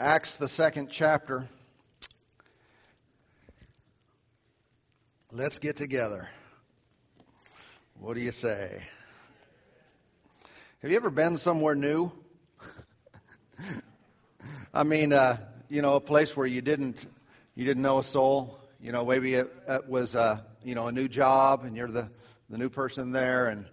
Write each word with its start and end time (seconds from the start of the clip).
Acts, 0.00 0.38
the 0.38 0.48
second 0.48 0.88
chapter. 0.90 1.46
Let's 5.30 5.58
get 5.58 5.76
together. 5.76 6.26
What 7.98 8.14
do 8.14 8.22
you 8.22 8.32
say? 8.32 8.82
Have 10.80 10.90
you 10.90 10.96
ever 10.96 11.10
been 11.10 11.36
somewhere 11.36 11.74
new? 11.74 12.10
I 14.72 14.84
mean, 14.84 15.12
uh, 15.12 15.36
you 15.68 15.82
know, 15.82 15.96
a 15.96 16.00
place 16.00 16.34
where 16.34 16.46
you 16.46 16.62
didn't 16.62 17.04
you 17.54 17.66
didn't 17.66 17.82
know 17.82 17.98
a 17.98 18.02
soul. 18.02 18.58
You 18.80 18.92
know, 18.92 19.04
maybe 19.04 19.34
it, 19.34 19.52
it 19.68 19.86
was 19.86 20.16
uh, 20.16 20.40
you 20.64 20.74
know 20.74 20.86
a 20.86 20.92
new 20.92 21.08
job, 21.08 21.66
and 21.66 21.76
you're 21.76 21.88
the 21.88 22.08
the 22.48 22.56
new 22.56 22.70
person 22.70 23.12
there, 23.12 23.48
and 23.48 23.66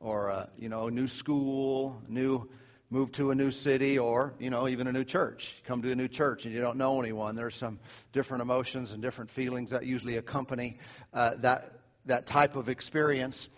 or 0.00 0.30
uh, 0.30 0.46
you 0.56 0.70
know, 0.70 0.86
a 0.86 0.90
new 0.90 1.08
school, 1.08 2.00
new 2.08 2.48
move 2.94 3.10
to 3.10 3.32
a 3.32 3.34
new 3.34 3.50
city 3.50 3.98
or 3.98 4.34
you 4.38 4.50
know 4.50 4.68
even 4.68 4.86
a 4.86 4.92
new 4.92 5.02
church. 5.02 5.52
Come 5.66 5.82
to 5.82 5.90
a 5.90 5.96
new 5.96 6.06
church 6.06 6.44
and 6.44 6.54
you 6.54 6.60
don't 6.60 6.76
know 6.76 7.00
anyone. 7.00 7.34
There's 7.34 7.56
some 7.56 7.80
different 8.12 8.40
emotions 8.40 8.92
and 8.92 9.02
different 9.02 9.32
feelings 9.32 9.70
that 9.70 9.84
usually 9.84 10.16
accompany 10.16 10.78
uh, 11.12 11.32
that 11.38 11.80
that 12.06 12.26
type 12.26 12.54
of 12.54 12.68
experience. 12.68 13.48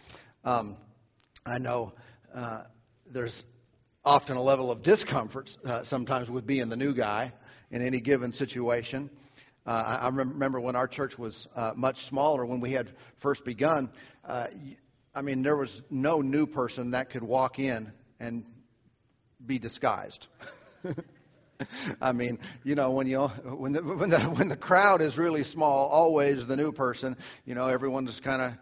Um, 0.42 0.78
i 1.44 1.58
know 1.58 1.92
uh, 2.34 2.62
there's 3.10 3.44
often 4.06 4.38
a 4.38 4.42
level 4.42 4.70
of 4.70 4.82
discomfort 4.82 5.54
uh, 5.66 5.82
sometimes 5.82 6.30
with 6.30 6.46
being 6.46 6.70
the 6.70 6.76
new 6.76 6.94
guy 6.94 7.30
in 7.70 7.82
any 7.82 8.00
given 8.00 8.32
situation. 8.32 9.10
Uh, 9.66 9.98
I, 10.00 10.06
I, 10.06 10.08
remember 10.08 10.60
when 10.60 10.76
our 10.76 10.88
church 10.88 11.18
was 11.18 11.46
uh, 11.54 11.72
much 11.76 12.04
smaller 12.04 12.46
when 12.46 12.60
we 12.60 12.70
had 12.70 12.88
first 13.18 13.44
begun 13.44 13.90
uh, 14.24 14.46
I 15.16 15.22
mean, 15.22 15.42
there 15.42 15.56
was 15.56 15.82
no 15.90 16.20
new 16.20 16.46
person 16.46 16.90
that 16.90 17.08
could 17.08 17.22
walk 17.22 17.58
in 17.58 17.90
and 18.20 18.44
be 19.46 19.58
disguised. 19.58 20.26
I 22.00 22.12
mean, 22.12 22.38
you 22.64 22.74
know, 22.74 22.90
when 22.90 23.06
you 23.06 23.26
when 23.26 23.72
the 23.72 23.82
when 23.82 24.10
the 24.10 24.20
when 24.20 24.48
the 24.48 24.56
crowd 24.56 25.00
is 25.00 25.16
really 25.16 25.44
small, 25.44 25.88
always 25.88 26.46
the 26.46 26.56
new 26.56 26.72
person, 26.72 27.16
you 27.44 27.54
know, 27.54 27.66
everyone 27.68 28.06
just 28.06 28.22
kind 28.22 28.42
of 28.42 28.52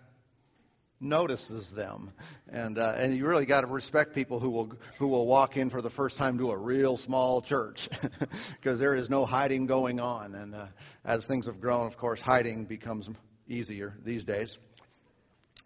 notices 1.01 1.71
them, 1.71 2.13
and 2.49 2.79
uh, 2.79 2.95
and 2.97 3.17
you 3.17 3.27
really 3.27 3.47
got 3.47 3.63
to 3.63 3.67
respect 3.67 4.15
people 4.15 4.41
who 4.41 4.51
will 4.51 4.73
who 4.99 5.09
will 5.09 5.27
walk 5.27 5.57
in 5.57 5.71
for 5.71 5.83
the 5.83 5.91
first 5.91 6.17
time 6.17 6.39
to 6.39 6.51
a 6.51 6.57
real 6.57 6.97
small 6.97 7.43
church, 7.43 7.89
because 8.61 8.79
there 8.79 8.95
is 8.95 9.11
no 9.11 9.27
hiding 9.27 9.67
going 9.67 10.01
on, 10.01 10.35
and 10.35 10.55
uh, 10.55 10.67
as 11.05 11.25
things 11.25 11.47
have 11.47 11.61
grown, 11.61 11.87
of 11.87 11.97
course, 11.97 12.21
hiding 12.21 12.65
becomes 12.65 13.11
easier 13.49 13.95
these 14.05 14.25
days. 14.25 14.57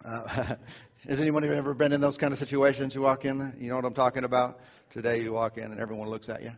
Uh, 0.03 0.27
has 1.07 1.19
anyone 1.19 1.43
ever 1.43 1.73
been 1.73 1.91
in 1.91 2.01
those 2.01 2.17
kind 2.17 2.33
of 2.33 2.39
situations? 2.39 2.95
You 2.95 3.01
walk 3.01 3.25
in, 3.25 3.55
you 3.59 3.69
know 3.69 3.75
what 3.75 3.85
I'm 3.85 3.93
talking 3.93 4.23
about. 4.23 4.59
Today 4.91 5.21
you 5.21 5.33
walk 5.33 5.59
in 5.59 5.65
and 5.65 5.79
everyone 5.79 6.09
looks 6.09 6.29
at 6.29 6.41
you. 6.41 6.51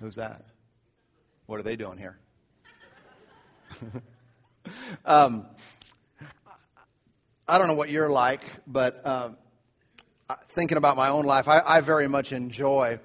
Who's 0.00 0.16
that? 0.16 0.44
What 1.46 1.58
are 1.58 1.62
they 1.62 1.74
doing 1.74 1.96
here? 1.96 2.18
um, 5.06 5.46
I 7.48 7.56
don't 7.56 7.68
know 7.68 7.74
what 7.74 7.88
you're 7.88 8.10
like, 8.10 8.42
but 8.66 9.06
um, 9.06 9.38
thinking 10.48 10.76
about 10.76 10.98
my 10.98 11.08
own 11.08 11.24
life, 11.24 11.48
I, 11.48 11.62
I 11.64 11.80
very 11.80 12.06
much 12.06 12.32
enjoy 12.32 13.00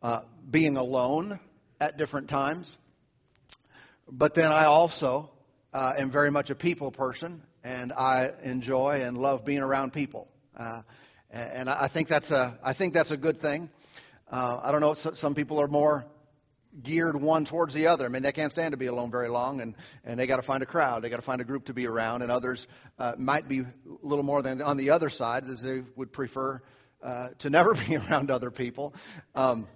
uh, 0.00 0.20
being 0.48 0.76
alone 0.76 1.40
at 1.80 1.98
different 1.98 2.28
times. 2.28 2.76
But 4.08 4.36
then 4.36 4.52
I 4.52 4.66
also 4.66 5.28
uh, 5.74 5.94
am 5.98 6.12
very 6.12 6.30
much 6.30 6.50
a 6.50 6.54
people 6.54 6.92
person, 6.92 7.42
and 7.64 7.92
I 7.92 8.30
enjoy 8.44 9.02
and 9.02 9.18
love 9.18 9.44
being 9.44 9.60
around 9.60 9.92
people. 9.92 10.28
Uh, 10.56 10.82
and 11.32 11.70
I 11.70 11.88
think 11.88 12.08
that's 12.08 12.30
a 12.30 12.58
I 12.62 12.72
think 12.72 12.94
that's 12.94 13.10
a 13.10 13.16
good 13.16 13.40
thing. 13.40 13.70
Uh, 14.30 14.60
I 14.62 14.72
don't 14.72 14.80
know. 14.80 14.94
Some 14.94 15.34
people 15.34 15.60
are 15.60 15.68
more 15.68 16.06
geared 16.82 17.20
one 17.20 17.44
towards 17.44 17.74
the 17.74 17.88
other. 17.88 18.04
I 18.04 18.08
mean, 18.08 18.22
they 18.22 18.32
can't 18.32 18.52
stand 18.52 18.72
to 18.72 18.76
be 18.76 18.86
alone 18.86 19.10
very 19.10 19.28
long, 19.28 19.60
and 19.60 19.74
and 20.04 20.18
they 20.18 20.26
got 20.26 20.36
to 20.36 20.42
find 20.42 20.62
a 20.62 20.66
crowd. 20.66 21.02
They 21.02 21.08
got 21.08 21.16
to 21.16 21.22
find 21.22 21.40
a 21.40 21.44
group 21.44 21.66
to 21.66 21.74
be 21.74 21.86
around. 21.86 22.22
And 22.22 22.30
others 22.30 22.66
uh, 22.98 23.14
might 23.18 23.48
be 23.48 23.60
a 23.60 23.66
little 24.02 24.24
more 24.24 24.42
than 24.42 24.62
on 24.62 24.76
the 24.76 24.90
other 24.90 25.10
side, 25.10 25.48
as 25.48 25.62
they 25.62 25.82
would 25.96 26.12
prefer 26.12 26.60
uh, 27.02 27.28
to 27.38 27.50
never 27.50 27.74
be 27.74 27.96
around 27.96 28.30
other 28.30 28.50
people. 28.50 28.94
Um, 29.34 29.66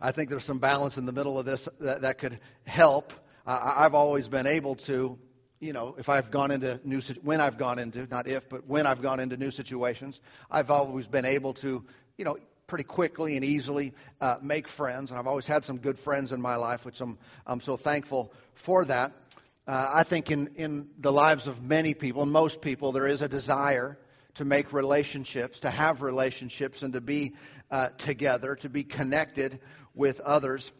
I 0.00 0.12
think 0.12 0.30
there's 0.30 0.44
some 0.44 0.58
balance 0.58 0.96
in 0.96 1.06
the 1.06 1.12
middle 1.12 1.38
of 1.38 1.46
this 1.46 1.68
that, 1.80 2.02
that 2.02 2.18
could 2.18 2.38
help. 2.64 3.12
I've 3.44 3.94
always 3.94 4.28
been 4.28 4.46
able 4.46 4.76
to 4.76 5.18
you 5.62 5.72
know, 5.72 5.94
if 5.96 6.08
I've 6.08 6.32
gone 6.32 6.50
into 6.50 6.80
new, 6.82 7.00
when 7.22 7.40
I've 7.40 7.56
gone 7.56 7.78
into, 7.78 8.08
not 8.08 8.26
if, 8.26 8.48
but 8.48 8.66
when 8.66 8.84
I've 8.84 9.00
gone 9.00 9.20
into 9.20 9.36
new 9.36 9.52
situations, 9.52 10.20
I've 10.50 10.72
always 10.72 11.06
been 11.06 11.24
able 11.24 11.54
to, 11.54 11.84
you 12.18 12.24
know, 12.24 12.36
pretty 12.66 12.82
quickly 12.82 13.36
and 13.36 13.44
easily 13.44 13.92
uh, 14.20 14.36
make 14.42 14.66
friends. 14.66 15.10
And 15.10 15.20
I've 15.20 15.28
always 15.28 15.46
had 15.46 15.64
some 15.64 15.78
good 15.78 16.00
friends 16.00 16.32
in 16.32 16.40
my 16.40 16.56
life, 16.56 16.84
which 16.84 17.00
I'm, 17.00 17.16
I'm 17.46 17.60
so 17.60 17.76
thankful 17.76 18.32
for 18.54 18.84
that. 18.86 19.12
Uh, 19.64 19.88
I 19.94 20.02
think 20.02 20.32
in, 20.32 20.48
in 20.56 20.88
the 20.98 21.12
lives 21.12 21.46
of 21.46 21.62
many 21.62 21.94
people, 21.94 22.26
most 22.26 22.60
people, 22.60 22.90
there 22.90 23.06
is 23.06 23.22
a 23.22 23.28
desire 23.28 23.96
to 24.34 24.44
make 24.44 24.72
relationships, 24.72 25.60
to 25.60 25.70
have 25.70 26.02
relationships, 26.02 26.82
and 26.82 26.94
to 26.94 27.00
be 27.00 27.34
uh, 27.70 27.90
together, 27.98 28.56
to 28.56 28.68
be 28.68 28.82
connected 28.82 29.60
with 29.94 30.18
others 30.20 30.72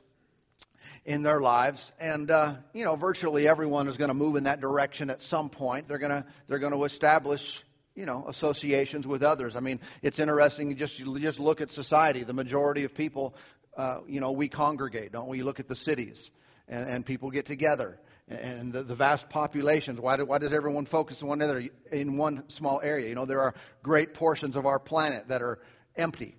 in 1.05 1.23
their 1.23 1.41
lives. 1.41 1.93
And, 1.99 2.31
uh, 2.31 2.55
you 2.73 2.85
know, 2.85 2.97
virtually 2.97 3.49
everyone 3.49 3.89
is 3.89 3.97
going 3.97 4.09
to 4.09 4.15
move 4.15 4.37
in 4.37 4.45
that 4.45 4.61
direction 4.61 5.11
at 5.11 5.23
some 5.23 5.49
point. 5.49 5.89
They're 5.89 5.99
going 5.99 6.23
to, 6.23 6.25
they're 6.49 6.59
going 6.59 6.73
to 6.73 6.85
establish, 6.85 7.63
you 7.95 8.07
know, 8.07 8.25
associations 8.29 9.07
with 9.07 9.23
others. 9.23 9.57
I 9.57 9.61
mean, 9.61 9.81
it's 10.03 10.19
interesting. 10.19 10.77
Just, 10.77 10.99
just 10.99 11.41
look 11.41 11.61
at 11.61 11.71
society. 11.71 12.25
The 12.25 12.33
majority 12.33 12.85
of 12.85 12.95
people, 12.95 13.35
uh, 13.77 13.99
you 14.07 14.21
know, 14.21 14.33
we 14.33 14.49
congregate, 14.49 15.13
don't 15.13 15.29
we? 15.29 15.39
You 15.39 15.45
look 15.45 15.61
at 15.61 15.69
the 15.69 15.77
cities 15.77 16.31
and, 16.69 16.89
and 16.89 17.07
people 17.07 17.31
get 17.31 17.47
together 17.47 17.99
and 18.29 18.73
the, 18.73 18.83
the, 18.85 18.95
vast 18.95 19.29
populations. 19.29 20.01
Why, 20.01 20.17
do, 20.17 20.25
why 20.25 20.39
does 20.39 20.53
everyone 20.53 20.87
focus 20.87 21.23
on 21.23 21.29
one 21.29 21.43
another 21.43 21.69
in 21.91 22.17
one 22.17 22.49
small 22.49 22.81
area? 22.83 23.09
You 23.09 23.15
know, 23.15 23.27
there 23.27 23.41
are 23.41 23.55
great 23.83 24.15
portions 24.15 24.57
of 24.57 24.65
our 24.65 24.79
planet 24.79 25.29
that 25.29 25.43
are 25.43 25.59
empty. 25.97 26.37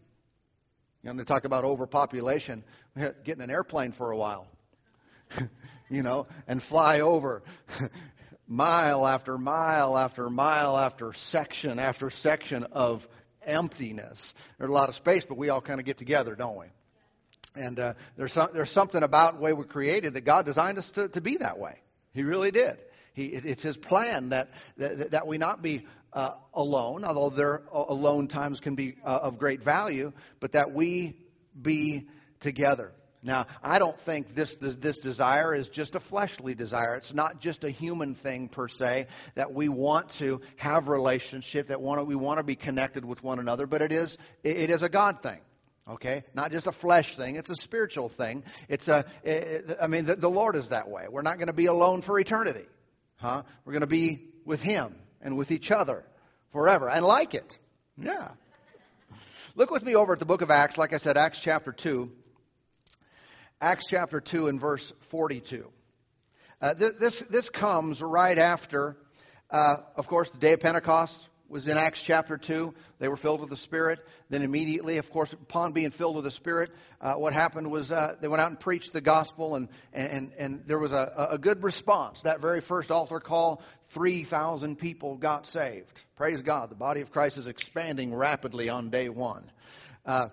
You 1.04 1.12
know, 1.12 1.18
they 1.18 1.26
talk 1.26 1.44
about 1.44 1.66
overpopulation. 1.66 2.64
Getting 2.96 3.42
an 3.42 3.52
airplane 3.52 3.92
for 3.92 4.12
a 4.12 4.18
while. 4.18 4.48
you 5.90 6.02
know, 6.02 6.28
and 6.48 6.62
fly 6.62 7.02
over 7.02 7.44
mile 8.48 9.08
after 9.08 9.38
mile 9.38 9.98
after 9.98 10.30
mile 10.30 10.78
after 10.78 11.14
section 11.14 11.80
after 11.80 12.10
section 12.10 12.66
of 12.72 13.08
emptiness. 13.46 14.34
There's 14.58 14.70
a 14.70 14.74
lot 14.74 14.90
of 14.90 14.96
space, 14.96 15.26
but 15.26 15.38
we 15.38 15.50
all 15.50 15.62
kind 15.62 15.80
of 15.80 15.86
get 15.86 15.98
together, 15.98 16.36
don't 16.36 16.58
we? 16.58 16.68
And 17.56 17.80
uh, 17.80 17.94
there's, 18.18 18.34
some, 18.34 18.50
there's 18.54 18.72
something 18.72 19.04
about 19.04 19.36
the 19.36 19.42
way 19.42 19.54
we're 19.54 19.66
created 19.66 20.16
that 20.16 20.22
God 20.22 20.46
designed 20.46 20.78
us 20.78 20.90
to, 20.92 21.08
to 21.10 21.22
be 21.22 21.38
that 21.38 21.60
way. 21.60 21.76
He 22.14 22.24
really 22.24 22.52
did. 22.52 22.78
He, 23.14 23.28
it's 23.28 23.62
His 23.62 23.78
plan 23.78 24.30
that, 24.30 24.50
that, 24.78 25.12
that 25.12 25.28
we 25.28 25.38
not 25.38 25.62
be 25.62 25.86
uh, 26.14 26.32
alone, 26.54 27.04
although 27.04 27.30
their 27.30 27.62
alone 27.72 28.28
times 28.28 28.60
can 28.60 28.76
be 28.76 28.96
uh, 29.04 29.20
of 29.24 29.38
great 29.38 29.64
value, 29.64 30.14
but 30.40 30.54
that 30.54 30.74
we 30.74 31.16
be 31.60 32.08
together. 32.40 32.92
Now, 33.24 33.48
I 33.64 33.80
don't 33.80 33.98
think 34.02 34.36
this, 34.36 34.54
this, 34.56 34.76
this 34.76 34.98
desire 34.98 35.56
is 35.56 35.70
just 35.70 35.96
a 35.96 36.02
fleshly 36.02 36.56
desire. 36.56 36.96
It's 36.96 37.14
not 37.14 37.40
just 37.40 37.64
a 37.64 37.70
human 37.70 38.16
thing 38.16 38.50
per 38.50 38.68
se 38.68 39.08
that 39.36 39.54
we 39.54 39.70
want 39.70 40.12
to 40.14 40.42
have 40.58 40.90
relationship, 40.90 41.70
that 41.70 41.82
want 41.82 42.02
to, 42.02 42.04
we 42.04 42.16
want 42.16 42.40
to 42.40 42.44
be 42.44 42.56
connected 42.56 43.06
with 43.06 43.24
one 43.24 43.40
another, 43.40 43.66
but 43.66 43.82
it 43.82 43.94
is, 43.94 44.18
it 44.44 44.70
is 44.70 44.84
a 44.84 44.90
God 44.90 45.24
thing. 45.24 45.40
Okay, 45.86 46.24
not 46.34 46.54
just 46.54 46.66
a 46.66 46.72
flesh 46.72 47.18
thing; 47.18 47.36
it's 47.36 47.50
a 47.50 47.58
spiritual 47.58 48.08
thing. 48.08 48.44
It's 48.70 48.88
a, 48.88 49.04
it, 49.22 49.78
I 49.82 49.88
mean, 49.88 50.06
the, 50.06 50.16
the 50.16 50.30
Lord 50.30 50.56
is 50.56 50.70
that 50.70 50.90
way. 50.90 51.08
We're 51.10 51.24
not 51.24 51.40
going 51.40 51.48
to 51.48 51.54
be 51.54 51.66
alone 51.66 52.02
for 52.02 52.18
eternity, 52.18 52.66
huh? 53.18 53.44
We're 53.66 53.74
going 53.74 53.82
to 53.82 53.88
be 53.88 54.30
with 54.46 54.62
Him 54.62 54.96
and 55.22 55.36
with 55.36 55.52
each 55.52 55.72
other 55.72 56.06
forever, 56.54 56.90
and 56.90 57.04
like 57.04 57.34
it. 57.34 57.58
Yeah. 57.98 58.30
Look 59.56 59.72
with 59.72 59.84
me 59.84 59.94
over 59.96 60.14
at 60.14 60.20
the 60.20 60.26
book 60.26 60.42
of 60.42 60.50
Acts. 60.50 60.78
Like 60.78 60.94
I 60.94 61.00
said, 61.00 61.18
Acts 61.18 61.42
chapter 61.42 61.74
two. 61.74 62.14
Acts 63.64 63.86
chapter 63.88 64.20
2 64.20 64.50
and 64.50 64.60
verse 64.60 64.92
42. 65.08 65.66
Uh, 66.62 66.74
th- 66.74 66.92
this, 67.00 67.24
this 67.30 67.50
comes 67.50 68.02
right 68.02 68.38
after, 68.38 68.98
uh, 69.50 69.76
of 69.96 70.06
course, 70.08 70.30
the 70.32 70.38
day 70.38 70.52
of 70.52 70.60
Pentecost 70.60 71.18
was 71.48 71.66
in 71.66 71.78
Acts 71.78 72.04
chapter 72.04 72.36
2. 72.36 72.74
They 73.00 73.08
were 73.08 73.16
filled 73.16 73.40
with 73.40 73.50
the 73.50 73.56
Spirit. 73.56 74.00
Then 74.30 74.42
immediately, 74.42 74.98
of 74.98 75.10
course, 75.10 75.32
upon 75.32 75.72
being 75.72 75.92
filled 75.92 76.18
with 76.18 76.26
the 76.26 76.32
Spirit, 76.32 76.72
uh, 77.00 77.14
what 77.14 77.32
happened 77.32 77.72
was 77.72 77.90
uh, 77.90 78.16
they 78.20 78.28
went 78.28 78.42
out 78.42 78.50
and 78.50 78.60
preached 78.60 78.92
the 78.92 79.00
gospel, 79.00 79.56
and, 79.56 79.70
and, 79.94 80.34
and 80.38 80.64
there 80.68 80.78
was 80.78 80.92
a, 80.92 81.30
a 81.32 81.38
good 81.38 81.64
response. 81.64 82.24
That 82.24 82.42
very 82.42 82.60
first 82.60 82.92
altar 82.92 83.22
call, 83.22 83.62
3,000 83.92 84.76
people 84.78 85.16
got 85.16 85.48
saved. 85.48 86.04
Praise 86.18 86.42
God. 86.42 86.70
The 86.70 86.76
body 86.76 87.00
of 87.00 87.12
Christ 87.12 87.38
is 87.38 87.48
expanding 87.48 88.14
rapidly 88.14 88.68
on 88.68 88.90
day 88.90 89.08
one. 89.08 89.50
Uh, 90.06 90.28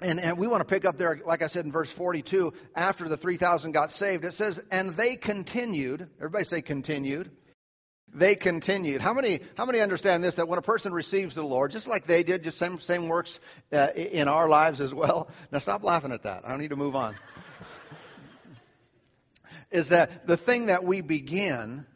and, 0.00 0.18
and 0.20 0.38
we 0.38 0.46
want 0.46 0.60
to 0.60 0.64
pick 0.64 0.84
up 0.84 0.98
there, 0.98 1.20
like 1.24 1.42
I 1.42 1.46
said 1.46 1.64
in 1.64 1.72
verse 1.72 1.92
42, 1.92 2.52
after 2.74 3.08
the 3.08 3.16
3,000 3.16 3.72
got 3.72 3.92
saved, 3.92 4.24
it 4.24 4.34
says, 4.34 4.60
and 4.70 4.96
they 4.96 5.16
continued, 5.16 6.08
everybody 6.18 6.44
say 6.44 6.62
continued. 6.62 7.30
they 8.14 8.34
continued. 8.34 9.00
How 9.00 9.14
many, 9.14 9.40
how 9.56 9.64
many 9.64 9.80
understand 9.80 10.22
this? 10.22 10.34
That 10.36 10.48
when 10.48 10.58
a 10.58 10.62
person 10.62 10.92
receives 10.92 11.34
the 11.34 11.42
Lord, 11.42 11.70
just 11.70 11.86
like 11.86 12.06
they 12.06 12.22
did, 12.22 12.44
just 12.44 12.58
same, 12.58 12.78
same 12.78 13.08
works 13.08 13.40
uh, 13.72 13.88
in 13.94 14.28
our 14.28 14.48
lives 14.48 14.80
as 14.80 14.92
well. 14.92 15.28
Now 15.50 15.58
stop 15.58 15.82
laughing 15.82 16.12
at 16.12 16.24
that. 16.24 16.44
I 16.44 16.50
don't 16.50 16.60
need 16.60 16.70
to 16.70 16.76
move 16.76 16.96
on. 16.96 17.16
is 19.70 19.88
that 19.88 20.26
the 20.26 20.36
thing 20.36 20.66
that 20.66 20.84
we 20.84 21.00
begin 21.00 21.86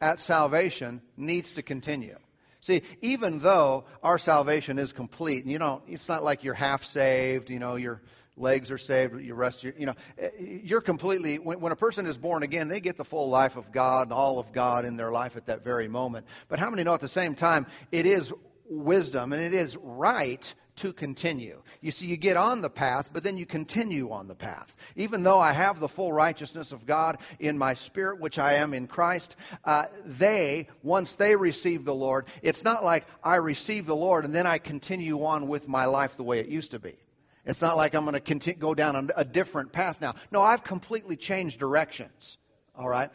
at 0.00 0.20
salvation 0.20 1.02
needs 1.16 1.52
to 1.54 1.62
continue. 1.62 2.18
See, 2.66 2.82
even 3.00 3.38
though 3.38 3.84
our 4.02 4.18
salvation 4.18 4.80
is 4.80 4.92
complete, 4.92 5.44
and 5.44 5.52
you 5.52 5.60
know, 5.60 5.82
it's 5.86 6.08
not 6.08 6.24
like 6.24 6.42
you're 6.42 6.52
half 6.52 6.84
saved, 6.84 7.48
you 7.48 7.60
know, 7.60 7.76
you're 7.76 8.02
legs 8.36 8.72
are 8.72 8.78
saved, 8.78 9.20
your 9.20 9.36
rest, 9.36 9.62
you 9.62 9.86
know, 9.86 9.94
eh, 10.18 10.30
you're 10.40 10.80
completely, 10.80 11.38
when, 11.38 11.60
when, 11.60 11.70
a 11.70 11.76
person 11.76 12.08
is 12.08 12.18
born 12.18 12.42
again, 12.42 12.66
they 12.66 12.80
get 12.80 12.96
the 12.96 13.04
full 13.04 13.30
life 13.30 13.54
of 13.56 13.70
God, 13.70 14.10
all 14.10 14.40
of 14.40 14.52
God 14.52 14.84
in 14.84 14.96
their 14.96 15.12
life 15.12 15.36
at 15.36 15.46
that 15.46 15.62
very 15.62 15.86
moment. 15.86 16.26
But 16.48 16.58
how 16.58 16.68
many 16.68 16.82
know 16.82 16.92
at 16.92 17.00
the 17.00 17.08
same 17.08 17.36
time, 17.36 17.66
it 17.92 18.04
is 18.04 18.32
wisdom 18.68 19.32
and 19.32 19.40
it 19.40 19.54
is 19.54 19.76
right 19.80 20.52
to 20.76 20.92
continue. 20.92 21.62
You 21.80 21.90
see, 21.90 22.06
you 22.06 22.16
get 22.16 22.36
on 22.36 22.60
the 22.60 22.70
path, 22.70 23.10
but 23.12 23.22
then 23.22 23.36
you 23.36 23.46
continue 23.46 24.10
on 24.10 24.28
the 24.28 24.34
path. 24.34 24.74
Even 24.94 25.22
though 25.22 25.40
I 25.40 25.52
have 25.52 25.80
the 25.80 25.88
full 25.88 26.12
righteousness 26.12 26.72
of 26.72 26.86
God 26.86 27.18
in 27.38 27.58
my 27.58 27.74
spirit, 27.74 28.20
which 28.20 28.38
I 28.38 28.54
am 28.54 28.74
in 28.74 28.86
Christ, 28.86 29.34
uh, 29.64 29.86
they, 30.04 30.68
once 30.82 31.16
they 31.16 31.36
receive 31.36 31.84
the 31.84 31.94
Lord, 31.94 32.26
it's 32.42 32.64
not 32.64 32.84
like 32.84 33.06
I 33.22 33.36
receive 33.36 33.86
the 33.86 33.96
Lord 33.96 34.24
and 34.24 34.34
then 34.34 34.46
I 34.46 34.58
continue 34.58 35.24
on 35.24 35.48
with 35.48 35.68
my 35.68 35.86
life 35.86 36.16
the 36.16 36.24
way 36.24 36.40
it 36.40 36.48
used 36.48 36.72
to 36.72 36.78
be. 36.78 36.96
It's 37.44 37.62
not 37.62 37.76
like 37.76 37.94
I'm 37.94 38.04
going 38.04 38.20
to 38.20 38.52
go 38.54 38.74
down 38.74 39.10
a 39.16 39.24
different 39.24 39.72
path 39.72 40.00
now. 40.00 40.14
No, 40.32 40.42
I've 40.42 40.64
completely 40.64 41.16
changed 41.16 41.60
directions. 41.60 42.38
All 42.74 42.88
right? 42.88 43.10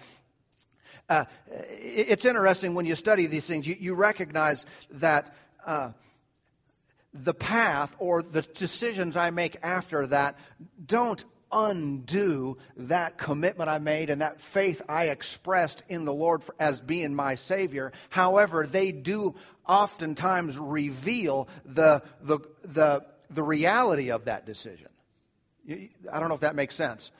Uh, 1.09 1.25
it's 1.49 2.23
interesting 2.23 2.73
when 2.73 2.85
you 2.85 2.95
study 2.95 3.27
these 3.27 3.45
things, 3.45 3.67
you, 3.67 3.75
you 3.77 3.93
recognize 3.93 4.65
that 4.91 5.35
uh, 5.65 5.91
the 7.13 7.33
path 7.33 7.93
or 7.99 8.21
the 8.23 8.41
decisions 8.41 9.17
I 9.17 9.29
make 9.29 9.57
after 9.63 10.07
that 10.07 10.37
don't 10.83 11.23
undo 11.51 12.55
that 12.77 13.17
commitment 13.17 13.69
I 13.69 13.79
made 13.79 14.09
and 14.09 14.21
that 14.21 14.39
faith 14.39 14.81
I 14.87 15.07
expressed 15.09 15.83
in 15.89 16.05
the 16.05 16.13
Lord 16.13 16.41
as 16.59 16.79
being 16.79 17.13
my 17.13 17.35
Savior. 17.35 17.91
However, 18.09 18.65
they 18.65 18.93
do 18.93 19.35
oftentimes 19.67 20.57
reveal 20.57 21.49
the, 21.65 22.03
the, 22.21 22.39
the 22.63 23.05
the 23.33 23.43
reality 23.43 24.11
of 24.11 24.25
that 24.25 24.45
decision. 24.45 24.89
I 25.69 26.19
don't 26.19 26.29
know 26.29 26.35
if 26.35 26.41
that 26.41 26.55
makes 26.55 26.75
sense. 26.75 27.11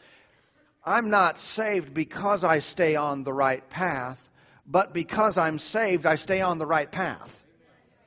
I'm 0.86 1.10
not 1.10 1.40
saved 1.40 1.94
because 1.94 2.44
I 2.44 2.60
stay 2.60 2.96
on 2.96 3.24
the 3.24 3.34
right 3.34 3.68
path, 3.70 4.18
but 4.66 4.94
because 4.94 5.38
I'm 5.38 5.60
saved, 5.60 6.06
I 6.06 6.16
stay 6.16 6.42
on 6.42 6.58
the 6.58 6.66
right 6.66 6.92
path. 6.92 7.38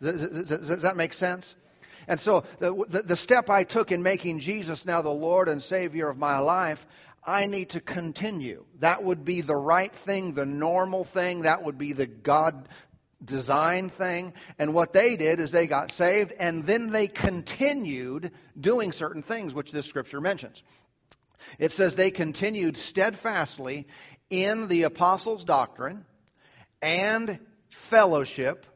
Does, 0.02 0.26
does, 0.26 0.48
does 0.48 0.82
that 0.82 0.96
make 0.96 1.12
sense? 1.12 1.54
And 2.06 2.20
so 2.20 2.44
the, 2.58 2.84
the, 2.88 3.02
the, 3.02 3.16
step 3.16 3.50
I 3.50 3.64
took 3.64 3.92
in 3.92 4.02
making 4.02 4.40
Jesus 4.40 4.84
now 4.84 5.02
the 5.02 5.10
Lord 5.10 5.48
and 5.48 5.62
Savior 5.62 6.08
of 6.08 6.18
my 6.18 6.38
life, 6.38 6.84
I 7.26 7.46
need 7.46 7.70
to 7.70 7.80
continue. 7.80 8.64
That 8.80 9.02
would 9.02 9.24
be 9.24 9.40
the 9.40 9.56
right 9.56 9.92
thing, 9.92 10.34
the 10.34 10.46
normal 10.46 11.04
thing. 11.04 11.40
That 11.40 11.62
would 11.62 11.78
be 11.78 11.92
the 11.92 12.06
God 12.06 12.68
design 13.24 13.88
thing. 13.88 14.34
And 14.58 14.74
what 14.74 14.92
they 14.92 15.16
did 15.16 15.40
is 15.40 15.50
they 15.50 15.66
got 15.66 15.90
saved 15.92 16.32
and 16.38 16.64
then 16.64 16.90
they 16.90 17.08
continued 17.08 18.32
doing 18.58 18.92
certain 18.92 19.22
things, 19.22 19.54
which 19.54 19.72
this 19.72 19.86
scripture 19.86 20.20
mentions. 20.20 20.62
It 21.58 21.72
says 21.72 21.94
they 21.94 22.10
continued 22.10 22.76
steadfastly 22.76 23.86
in 24.28 24.68
the 24.68 24.82
apostles' 24.82 25.44
doctrine 25.44 26.04
and 26.82 27.38
fellowship, 27.70 28.66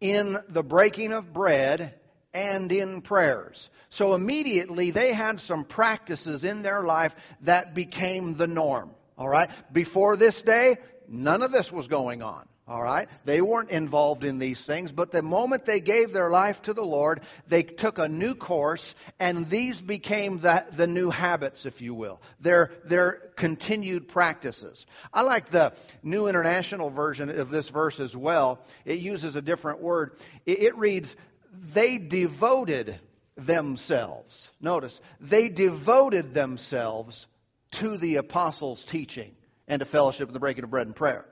in 0.00 0.38
the 0.48 0.64
breaking 0.64 1.12
of 1.12 1.32
bread, 1.32 1.94
and 2.34 2.72
in 2.72 3.02
prayers. 3.02 3.70
So 3.90 4.14
immediately 4.14 4.90
they 4.90 5.12
had 5.12 5.40
some 5.40 5.64
practices 5.64 6.44
in 6.44 6.62
their 6.62 6.82
life 6.82 7.14
that 7.42 7.74
became 7.74 8.34
the 8.34 8.46
norm. 8.46 8.90
All 9.18 9.28
right? 9.28 9.50
Before 9.72 10.16
this 10.16 10.40
day, 10.42 10.76
none 11.08 11.42
of 11.42 11.52
this 11.52 11.70
was 11.70 11.88
going 11.88 12.22
on. 12.22 12.46
All 12.66 12.82
right? 12.82 13.08
They 13.24 13.40
weren't 13.40 13.70
involved 13.70 14.22
in 14.22 14.38
these 14.38 14.64
things, 14.64 14.92
but 14.92 15.10
the 15.10 15.20
moment 15.20 15.64
they 15.64 15.80
gave 15.80 16.12
their 16.12 16.30
life 16.30 16.62
to 16.62 16.72
the 16.72 16.84
Lord, 16.84 17.20
they 17.48 17.64
took 17.64 17.98
a 17.98 18.08
new 18.08 18.34
course, 18.34 18.94
and 19.18 19.50
these 19.50 19.80
became 19.80 20.38
the, 20.38 20.64
the 20.76 20.86
new 20.86 21.10
habits, 21.10 21.66
if 21.66 21.82
you 21.82 21.92
will. 21.92 22.22
Their, 22.40 22.70
their 22.84 23.30
continued 23.34 24.06
practices. 24.08 24.86
I 25.12 25.22
like 25.22 25.50
the 25.50 25.74
New 26.04 26.28
International 26.28 26.88
Version 26.88 27.28
of 27.30 27.50
this 27.50 27.68
verse 27.68 27.98
as 27.98 28.16
well. 28.16 28.60
It 28.84 29.00
uses 29.00 29.34
a 29.34 29.42
different 29.42 29.82
word. 29.82 30.16
It, 30.46 30.60
it 30.60 30.78
reads, 30.78 31.16
They 31.52 31.98
devoted 31.98 32.98
themselves. 33.36 34.50
Notice, 34.60 35.00
they 35.20 35.48
devoted 35.48 36.34
themselves 36.34 37.26
to 37.72 37.96
the 37.96 38.16
apostles' 38.16 38.84
teaching 38.84 39.34
and 39.68 39.80
to 39.80 39.86
fellowship 39.86 40.28
and 40.28 40.34
the 40.34 40.40
breaking 40.40 40.64
of 40.64 40.70
bread 40.70 40.86
and 40.86 40.96
prayer. 40.96 41.24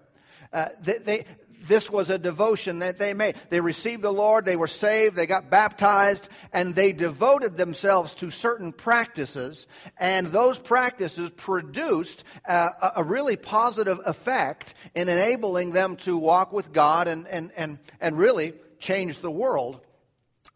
Uh, 0.52 0.68
they, 0.82 0.98
they, 0.98 1.24
this 1.66 1.90
was 1.90 2.10
a 2.10 2.18
devotion 2.18 2.80
that 2.80 2.98
they 2.98 3.12
made. 3.12 3.36
They 3.50 3.60
received 3.60 4.02
the 4.02 4.12
Lord, 4.12 4.44
they 4.44 4.56
were 4.56 4.68
saved, 4.68 5.14
they 5.14 5.26
got 5.26 5.50
baptized, 5.50 6.28
and 6.52 6.74
they 6.74 6.92
devoted 6.92 7.56
themselves 7.56 8.14
to 8.16 8.30
certain 8.30 8.72
practices, 8.72 9.66
and 9.98 10.28
those 10.28 10.58
practices 10.58 11.30
produced 11.30 12.24
uh, 12.48 12.68
a 12.96 13.04
really 13.04 13.36
positive 13.36 14.00
effect 14.06 14.74
in 14.94 15.08
enabling 15.08 15.72
them 15.72 15.96
to 15.96 16.16
walk 16.16 16.52
with 16.52 16.72
God 16.72 17.08
and, 17.08 17.28
and, 17.28 17.52
and, 17.56 17.78
and 18.00 18.18
really 18.18 18.54
change 18.78 19.20
the 19.20 19.30
world. 19.30 19.80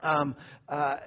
Um, 0.04 0.36
uh, 0.68 0.98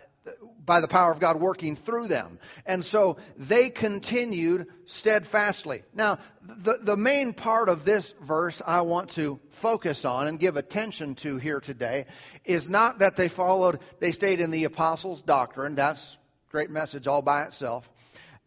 by 0.65 0.81
the 0.81 0.87
power 0.87 1.11
of 1.11 1.19
God 1.19 1.39
working 1.39 1.75
through 1.75 2.09
them. 2.09 2.39
And 2.65 2.85
so 2.85 3.17
they 3.37 3.69
continued 3.69 4.67
steadfastly. 4.85 5.83
Now, 5.93 6.19
the, 6.41 6.77
the 6.81 6.97
main 6.97 7.33
part 7.33 7.69
of 7.69 7.85
this 7.85 8.13
verse 8.21 8.61
I 8.65 8.81
want 8.81 9.11
to 9.11 9.39
focus 9.51 10.03
on 10.05 10.27
and 10.27 10.39
give 10.39 10.57
attention 10.57 11.15
to 11.15 11.37
here 11.37 11.61
today 11.61 12.05
is 12.43 12.67
not 12.67 12.99
that 12.99 13.15
they 13.15 13.29
followed, 13.29 13.79
they 13.99 14.11
stayed 14.11 14.41
in 14.41 14.51
the 14.51 14.65
apostles' 14.65 15.21
doctrine. 15.21 15.75
That's 15.75 16.17
great 16.51 16.69
message 16.69 17.07
all 17.07 17.21
by 17.21 17.43
itself. 17.43 17.89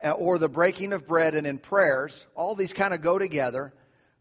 Uh, 0.02 0.12
or 0.12 0.38
the 0.38 0.48
breaking 0.48 0.92
of 0.92 1.06
bread 1.06 1.34
and 1.34 1.46
in 1.46 1.58
prayers. 1.58 2.26
All 2.34 2.54
these 2.54 2.72
kind 2.72 2.94
of 2.94 3.02
go 3.02 3.18
together. 3.18 3.72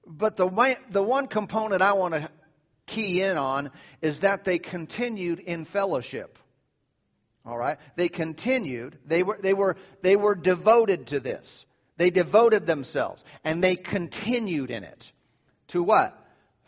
But 0.05 0.37
the, 0.37 0.77
the 0.89 1.03
one 1.03 1.27
component 1.27 1.81
I 1.81 1.93
want 1.93 2.13
to 2.15 2.29
key 2.89 3.21
in 3.21 3.37
on 3.37 3.71
is 4.01 4.19
that 4.19 4.43
they 4.43 4.59
continued 4.59 5.39
in 5.39 5.65
fellowship. 5.65 6.37
All 7.45 7.57
right? 7.57 7.77
They 7.95 8.09
continued. 8.09 8.97
They 9.05 9.23
were, 9.23 9.37
they 9.41 9.53
were, 9.53 9.77
they 10.01 10.15
were 10.15 10.35
devoted 10.35 11.07
to 11.07 11.19
this. 11.19 11.65
They 11.97 12.09
devoted 12.09 12.65
themselves 12.65 13.23
and 13.43 13.63
they 13.63 13.75
continued 13.75 14.71
in 14.71 14.83
it. 14.83 15.11
To 15.69 15.83
what? 15.83 16.18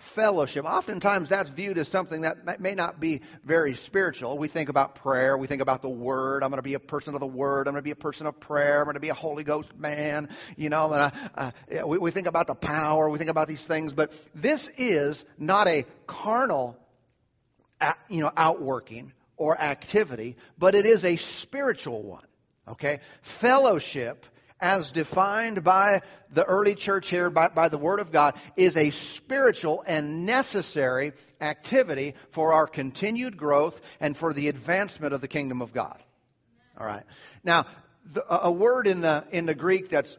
Fellowship. 0.01 0.65
Oftentimes 0.65 1.29
that's 1.29 1.49
viewed 1.49 1.77
as 1.77 1.87
something 1.87 2.21
that 2.21 2.59
may 2.59 2.73
not 2.73 2.99
be 2.99 3.21
very 3.43 3.75
spiritual. 3.75 4.37
We 4.37 4.47
think 4.47 4.69
about 4.69 4.95
prayer. 4.95 5.37
We 5.37 5.47
think 5.47 5.61
about 5.61 5.81
the 5.81 5.89
Word. 5.89 6.43
I'm 6.43 6.49
going 6.49 6.57
to 6.57 6.63
be 6.63 6.73
a 6.73 6.79
person 6.79 7.13
of 7.13 7.19
the 7.19 7.27
Word. 7.27 7.67
I'm 7.67 7.73
going 7.73 7.81
to 7.81 7.87
be 7.87 7.91
a 7.91 7.95
person 7.95 8.25
of 8.25 8.39
prayer. 8.39 8.79
I'm 8.79 8.85
going 8.85 8.95
to 8.95 8.99
be 8.99 9.09
a 9.09 9.13
Holy 9.13 9.43
Ghost 9.43 9.77
man. 9.77 10.29
You 10.57 10.69
know, 10.69 10.91
uh, 10.91 11.11
uh, 11.35 11.51
we, 11.85 11.99
we 11.99 12.11
think 12.11 12.27
about 12.27 12.47
the 12.47 12.55
power. 12.55 13.09
We 13.09 13.19
think 13.19 13.29
about 13.29 13.47
these 13.47 13.63
things. 13.63 13.93
But 13.93 14.11
this 14.33 14.69
is 14.77 15.23
not 15.37 15.67
a 15.67 15.85
carnal, 16.07 16.77
you 18.09 18.21
know, 18.21 18.31
outworking 18.35 19.13
or 19.37 19.59
activity, 19.59 20.35
but 20.57 20.75
it 20.75 20.85
is 20.85 21.05
a 21.05 21.15
spiritual 21.15 22.01
one. 22.01 22.25
Okay? 22.67 22.99
Fellowship, 23.21 24.25
as 24.61 24.91
defined 24.91 25.63
by 25.63 26.01
the 26.31 26.45
early 26.45 26.75
church 26.75 27.09
here, 27.09 27.29
by, 27.29 27.47
by, 27.49 27.67
the 27.67 27.77
Word 27.77 27.99
of 27.99 28.11
God, 28.11 28.35
is 28.55 28.77
a 28.77 28.91
spiritual 28.91 29.83
and 29.85 30.25
necessary 30.25 31.13
activity 31.41 32.13
for 32.29 32.53
our 32.53 32.67
continued 32.67 33.35
growth 33.35 33.81
and 33.99 34.15
for 34.15 34.33
the 34.33 34.47
advancement 34.47 35.13
of 35.13 35.21
the 35.21 35.27
kingdom 35.27 35.61
of 35.61 35.73
God. 35.73 36.01
All 36.77 36.85
right. 36.85 37.03
Now, 37.43 37.65
the, 38.05 38.23
a 38.29 38.51
word 38.51 38.87
in 38.87 39.01
the, 39.01 39.25
in 39.31 39.45
the 39.45 39.55
Greek 39.55 39.89
that's 39.89 40.17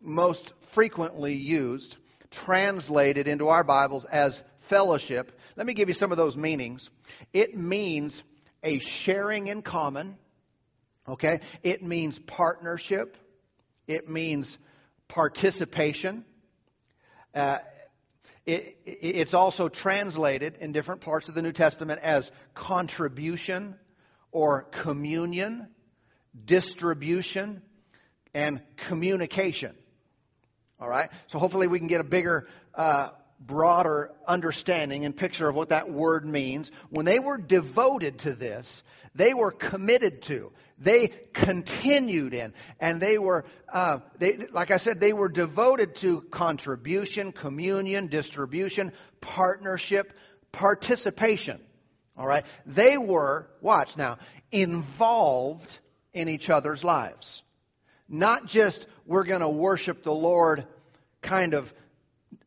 most 0.00 0.52
frequently 0.70 1.34
used, 1.34 1.96
translated 2.30 3.28
into 3.28 3.48
our 3.48 3.64
Bibles 3.64 4.04
as 4.04 4.42
fellowship, 4.60 5.38
let 5.56 5.66
me 5.66 5.74
give 5.74 5.88
you 5.88 5.94
some 5.94 6.12
of 6.12 6.16
those 6.16 6.36
meanings. 6.36 6.90
It 7.32 7.56
means 7.56 8.22
a 8.62 8.78
sharing 8.78 9.48
in 9.48 9.62
common. 9.62 10.16
Okay? 11.08 11.40
It 11.62 11.82
means 11.82 12.18
partnership. 12.18 13.16
It 13.90 14.08
means 14.08 14.56
participation. 15.08 16.24
Uh, 17.34 17.58
it, 18.46 18.78
it's 18.84 19.34
also 19.34 19.68
translated 19.68 20.56
in 20.60 20.70
different 20.70 21.00
parts 21.00 21.28
of 21.28 21.34
the 21.34 21.42
New 21.42 21.50
Testament 21.50 22.00
as 22.00 22.30
contribution 22.54 23.74
or 24.30 24.62
communion, 24.62 25.66
distribution, 26.44 27.62
and 28.32 28.62
communication. 28.76 29.74
All 30.78 30.88
right? 30.88 31.10
So 31.26 31.40
hopefully 31.40 31.66
we 31.66 31.80
can 31.80 31.88
get 31.88 32.00
a 32.00 32.04
bigger 32.04 32.48
uh, 32.76 33.08
broader 33.40 34.12
understanding 34.26 35.04
and 35.04 35.16
picture 35.16 35.48
of 35.48 35.56
what 35.56 35.70
that 35.70 35.90
word 35.90 36.26
means, 36.26 36.70
when 36.90 37.06
they 37.06 37.18
were 37.18 37.38
devoted 37.38 38.18
to 38.20 38.34
this, 38.34 38.82
they 39.14 39.34
were 39.34 39.50
committed 39.50 40.22
to. 40.22 40.52
They 40.78 41.08
continued 41.32 42.32
in, 42.32 42.54
and 42.80 43.02
they 43.02 43.18
were, 43.18 43.44
uh, 43.70 43.98
they, 44.18 44.46
like 44.50 44.70
I 44.70 44.78
said, 44.78 44.98
they 44.98 45.12
were 45.12 45.28
devoted 45.28 45.96
to 45.96 46.22
contribution, 46.22 47.32
communion, 47.32 48.06
distribution, 48.06 48.92
partnership, 49.20 50.12
participation. 50.52 51.60
All 52.16 52.26
right, 52.26 52.44
they 52.66 52.96
were, 52.96 53.46
watch 53.60 53.96
now, 53.96 54.18
involved 54.52 55.78
in 56.12 56.28
each 56.28 56.50
other's 56.50 56.82
lives. 56.82 57.42
Not 58.08 58.46
just 58.46 58.86
we're 59.06 59.24
going 59.24 59.40
to 59.40 59.48
worship 59.48 60.02
the 60.02 60.12
Lord 60.12 60.66
kind 61.20 61.54
of, 61.54 61.72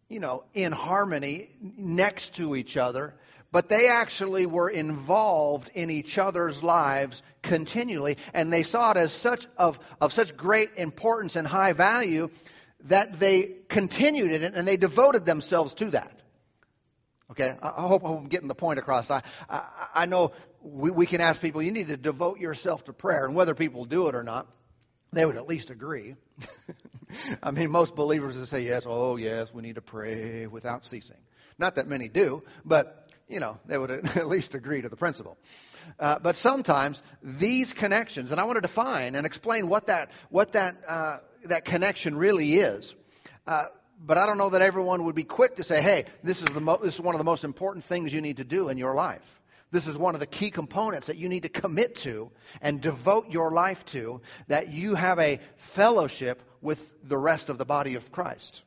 you 0.10 0.20
know, 0.20 0.44
in 0.54 0.72
harmony 0.72 1.50
next 1.62 2.36
to 2.36 2.56
each 2.56 2.78
other, 2.78 3.14
but 3.52 3.70
they 3.70 3.88
actually 3.88 4.46
were 4.46 4.70
involved 4.70 5.70
in 5.74 5.90
each 5.90 6.18
other's 6.18 6.64
lives 6.64 7.22
continually, 7.42 8.18
and 8.34 8.52
they 8.52 8.64
saw 8.64 8.92
it 8.92 8.98
as 8.98 9.14
such 9.14 9.46
of, 9.58 9.80
of 10.02 10.12
such 10.12 10.36
great 10.36 10.70
importance 10.78 11.36
and 11.36 11.48
high 11.48 11.74
value 11.74 12.30
that 12.86 13.20
they 13.20 13.56
continued 13.70 14.32
in 14.32 14.44
it 14.44 14.56
and 14.56 14.68
they 14.68 14.78
devoted 14.78 15.26
themselves 15.26 15.74
to 15.76 15.92
that. 15.92 16.20
Okay, 17.32 17.56
I, 17.62 17.82
hope, 17.82 18.04
I'm 18.04 18.26
getting 18.26 18.48
the 18.48 18.56
point 18.56 18.80
across. 18.80 19.10
I, 19.10 19.24
I, 19.50 19.88
I 19.96 20.06
know 20.06 20.34
we, 20.62 20.92
we 20.92 21.06
can 21.06 21.22
ask 21.22 21.42
people, 21.42 21.62
you 21.62 21.72
need 21.72 21.88
to 21.88 21.98
devote 21.98 22.40
yourself 22.40 22.84
to 22.86 22.94
prayer, 22.94 23.26
and 23.26 23.36
whether 23.36 23.56
people 23.56 23.86
do 23.86 24.08
it 24.08 24.16
or 24.16 24.24
not, 24.24 24.48
they 25.12 25.26
would 25.26 25.38
at 25.38 25.48
least 25.48 25.70
agree. 25.70 26.16
I 27.44 27.52
mean, 27.52 27.72
most 27.72 27.96
believers 27.96 28.38
would 28.38 28.48
say, 28.48 28.62
yes, 28.62 28.84
oh, 28.86 29.16
yes, 29.16 29.54
we 29.54 29.62
need 29.62 29.76
to 29.76 29.82
pray 29.82 30.48
without 30.48 30.86
ceasing. 30.86 31.18
Not 31.58 31.76
that 31.76 31.88
many 31.88 32.10
do, 32.10 32.44
but, 32.66 33.10
you 33.28 33.40
know, 33.40 33.58
they 33.66 33.78
would 33.78 33.92
at 34.18 34.28
least 34.28 34.56
agree 34.56 34.82
to 34.82 34.90
the 34.90 34.96
principle. 34.96 35.38
Uh, 36.00 36.20
but 36.20 36.36
sometimes 36.36 37.02
these 37.22 37.74
connections, 37.74 38.32
and 38.32 38.40
I 38.40 38.46
want 38.46 38.58
to 38.58 38.62
define 38.62 39.16
and 39.16 39.26
explain 39.26 39.68
what 39.68 39.88
that, 39.88 40.12
what 40.30 40.54
that, 40.54 40.78
uh, 40.88 41.18
that 41.46 41.66
connection 41.66 42.18
really 42.18 42.56
is. 42.56 42.94
Uh, 43.46 43.66
but 44.06 44.18
I 44.18 44.26
don't 44.26 44.38
know 44.38 44.50
that 44.50 44.62
everyone 44.62 45.06
would 45.06 45.16
be 45.16 45.24
quick 45.24 45.58
to 45.58 45.64
say, 45.64 45.82
hey, 45.82 46.06
this 46.24 46.42
is, 46.42 46.48
the 46.48 46.62
mo- 46.62 46.80
this 46.82 46.96
is 46.96 47.02
one 47.02 47.16
of 47.16 47.20
the 47.20 47.26
most 47.26 47.44
important 47.44 47.86
things 47.86 48.14
you 48.14 48.22
need 48.22 48.38
to 48.38 48.44
do 48.44 48.70
in 48.70 48.78
your 48.78 48.96
life. 48.96 49.22
This 49.72 49.88
is 49.88 49.98
one 49.98 50.14
of 50.14 50.20
the 50.20 50.28
key 50.28 50.52
components 50.52 51.08
that 51.08 51.18
you 51.18 51.30
need 51.30 51.44
to 51.44 51.50
commit 51.50 51.96
to 51.98 52.32
and 52.62 52.80
devote 52.80 53.32
your 53.32 53.52
life 53.52 53.84
to, 53.88 54.22
that 54.48 54.72
you 54.72 54.94
have 54.94 55.18
a 55.20 55.40
fellowship 55.56 56.44
with 56.64 56.80
the 57.08 57.18
rest 57.18 57.50
of 57.50 57.58
the 57.58 57.66
body 57.66 57.96
of 57.96 58.12
Christ. 58.12 58.62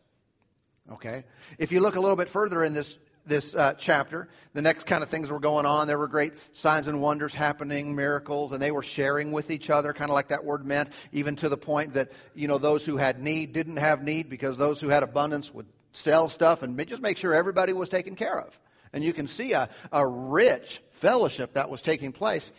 Okay? 0.93 1.25
If 1.59 1.73
you 1.73 1.81
look 1.81 1.97
a 1.97 2.01
little 2.01 2.17
bit 2.17 2.29
further 2.29 2.63
in 2.63 2.75
this 2.75 2.97
this 3.27 3.55
uh, 3.55 3.75
chapter. 3.77 4.29
The 4.55 4.63
next 4.63 4.87
kind 4.87 5.03
of 5.03 5.09
things 5.11 5.31
were 5.31 5.41
going 5.41 5.67
on. 5.67 5.87
There 5.87 5.99
were 5.99 6.09
great 6.09 6.33
signs 6.53 6.87
and 6.87 7.03
wonders 7.03 7.35
happening, 7.35 7.95
miracles, 7.95 8.53
and 8.53 8.63
they 8.63 8.71
were 8.71 8.83
sharing 8.83 9.33
with 9.33 9.51
each 9.51 9.69
other, 9.69 9.93
kind 9.93 10.11
of 10.11 10.15
like 10.15 10.29
that 10.29 10.45
word 10.45 10.65
meant, 10.65 10.91
even 11.13 11.37
to 11.37 11.49
the 11.49 11.57
point 11.57 11.95
that, 11.95 12.13
you 12.35 12.49
know, 12.49 12.59
those 12.59 12.87
who 12.87 12.97
had 12.97 13.23
need 13.23 13.53
didn't 13.53 13.77
have 13.77 14.03
need 14.03 14.31
because 14.31 14.57
those 14.57 14.81
who 14.81 14.89
had 14.89 15.03
abundance 15.03 15.53
would 15.53 15.67
sell 15.93 16.29
stuff 16.29 16.63
and 16.63 16.79
just 16.87 17.03
make 17.03 17.19
sure 17.19 17.35
everybody 17.35 17.73
was 17.73 17.89
taken 17.89 18.15
care 18.15 18.39
of. 18.39 18.59
And 18.93 19.03
you 19.03 19.13
can 19.13 19.29
see 19.29 19.53
a, 19.53 19.69
a 19.93 20.07
rich 20.07 20.81
fellowship 20.93 21.55
that 21.55 21.69
was 21.69 21.83
taking 21.83 22.13
place 22.13 22.51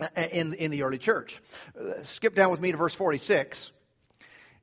uh, 0.00 0.08
in, 0.16 0.54
in 0.54 0.70
the 0.70 0.84
early 0.84 0.98
church. 0.98 1.40
Uh, 1.78 2.02
skip 2.04 2.34
down 2.34 2.50
with 2.50 2.60
me 2.60 2.70
to 2.70 2.78
verse 2.78 2.94
46. 2.94 3.72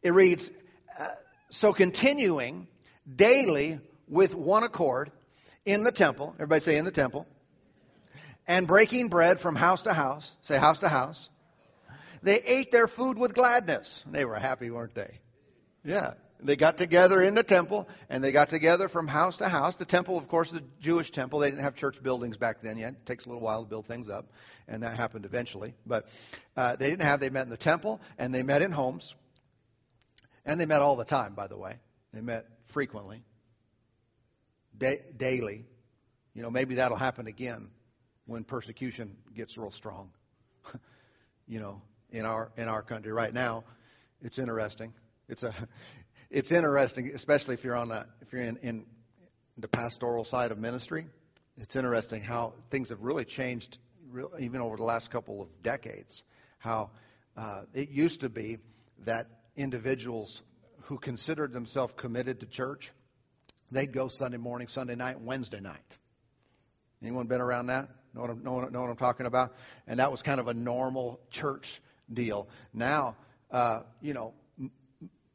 It 0.04 0.14
reads, 0.14 0.52
uh, 1.00 1.08
So 1.50 1.74
continuing 1.74 2.68
daily 3.14 3.80
with 4.08 4.36
one 4.36 4.64
accord 4.64 5.12
in 5.66 5.84
the 5.84 5.92
temple. 5.92 6.34
Everybody 6.36 6.62
say 6.62 6.78
in 6.78 6.86
the 6.86 6.92
temple. 6.92 7.26
And 8.46 8.68
breaking 8.68 9.08
bread 9.08 9.40
from 9.40 9.56
house 9.56 9.84
to 9.84 9.94
house. 9.94 10.30
Say 10.42 10.58
house 10.58 10.80
to 10.80 10.90
house. 10.90 11.30
They 12.22 12.42
ate 12.42 12.72
their 12.72 12.88
food 12.88 13.18
with 13.18 13.34
gladness. 13.34 14.04
They 14.10 14.26
were 14.26 14.36
happy, 14.36 14.70
weren't 14.70 14.94
they? 14.94 15.20
Yeah. 15.84 16.14
They 16.42 16.58
got 16.58 16.78
together 16.78 17.22
in 17.22 17.36
the 17.36 17.44
temple, 17.44 17.88
and 18.10 18.22
they 18.22 18.34
got 18.34 18.50
together 18.50 18.90
from 18.90 19.08
house 19.08 19.38
to 19.38 19.48
house. 19.48 19.76
The 19.76 19.86
temple, 19.86 20.18
of 20.18 20.28
course, 20.28 20.52
the 20.52 20.64
Jewish 20.82 21.10
temple. 21.12 21.40
They 21.40 21.50
didn't 21.50 21.64
have 21.64 21.76
church 21.76 22.04
buildings 22.04 22.38
back 22.38 22.62
then 22.62 22.78
yet. 22.78 22.94
It 22.94 23.06
takes 23.06 23.26
a 23.26 23.30
little 23.30 23.42
while 23.42 23.64
to 23.64 23.70
build 23.70 23.88
things 23.88 24.10
up, 24.10 24.28
and 24.68 24.84
that 24.84 24.98
happened 24.98 25.24
eventually. 25.24 25.74
But 25.86 26.10
uh, 26.58 26.76
they 26.76 26.90
didn't 26.90 27.04
have. 27.04 27.22
They 27.22 27.30
met 27.30 27.44
in 27.44 27.50
the 27.50 27.56
temple, 27.56 28.02
and 28.18 28.36
they 28.36 28.44
met 28.44 28.62
in 28.62 28.72
homes, 28.72 29.16
and 30.46 30.60
they 30.60 30.66
met 30.66 30.82
all 30.82 30.96
the 30.96 31.06
time. 31.06 31.34
By 31.34 31.48
the 31.48 31.58
way, 31.58 31.78
they 32.14 32.22
met 32.22 32.46
frequently 32.68 33.24
da- 34.78 35.02
daily. 35.16 35.66
You 36.34 36.42
know, 36.42 36.50
maybe 36.50 36.76
that'll 36.76 36.98
happen 36.98 37.28
again 37.28 37.70
when 38.26 38.44
persecution 38.44 39.16
gets 39.36 39.58
real 39.58 39.72
strong. 39.72 40.12
you 41.48 41.60
know, 41.60 41.82
in 42.12 42.26
our 42.26 42.52
in 42.58 42.68
our 42.68 42.82
country 42.82 43.12
right 43.12 43.34
now, 43.34 43.64
it's 44.22 44.38
interesting. 44.38 44.94
It's 45.28 45.44
a 45.44 45.54
it's 46.30 46.52
interesting, 46.52 47.12
especially 47.14 47.54
if 47.56 47.64
you're 47.64 47.76
on 47.76 47.92
a 47.92 48.06
if 48.22 48.32
you're 48.34 48.44
in, 48.44 48.58
in 48.58 48.86
the 49.58 49.68
pastoral 49.68 50.24
side 50.24 50.52
of 50.52 50.58
ministry. 50.58 51.08
It's 51.58 51.76
interesting 51.76 52.24
how 52.24 52.54
things 52.72 52.90
have 52.90 53.02
really 53.02 53.26
changed, 53.26 53.78
even 54.40 54.60
over 54.60 54.76
the 54.76 54.84
last 54.84 55.12
couple 55.12 55.40
of 55.40 55.50
decades. 55.62 56.24
How 56.58 56.90
uh, 57.38 57.64
it 57.76 57.90
used 57.90 58.22
to 58.22 58.30
be 58.30 58.58
that 59.06 59.28
individuals 59.56 60.42
who 60.84 60.98
considered 60.98 61.54
themselves 61.54 61.94
committed 61.98 62.42
to 62.42 62.46
church 62.46 62.92
They'd 63.74 63.92
go 63.92 64.08
Sunday 64.08 64.38
morning, 64.38 64.68
Sunday 64.68 64.96
night, 64.96 65.20
Wednesday 65.20 65.60
night. 65.60 65.80
Anyone 67.02 67.26
been 67.26 67.42
around 67.42 67.68
that? 67.68 67.90
Know 68.14 68.22
what, 68.22 68.30
I'm, 68.30 68.44
know, 68.44 68.60
know 68.60 68.82
what 68.82 68.90
I'm 68.90 68.96
talking 68.96 69.26
about? 69.26 69.56
And 69.88 70.00
that 70.00 70.12
was 70.12 70.22
kind 70.22 70.40
of 70.40 70.48
a 70.48 70.54
normal 70.54 71.20
church 71.32 71.82
deal. 72.12 72.48
Now, 72.72 73.16
uh, 73.52 73.82
you 74.00 74.14
know, 74.14 74.34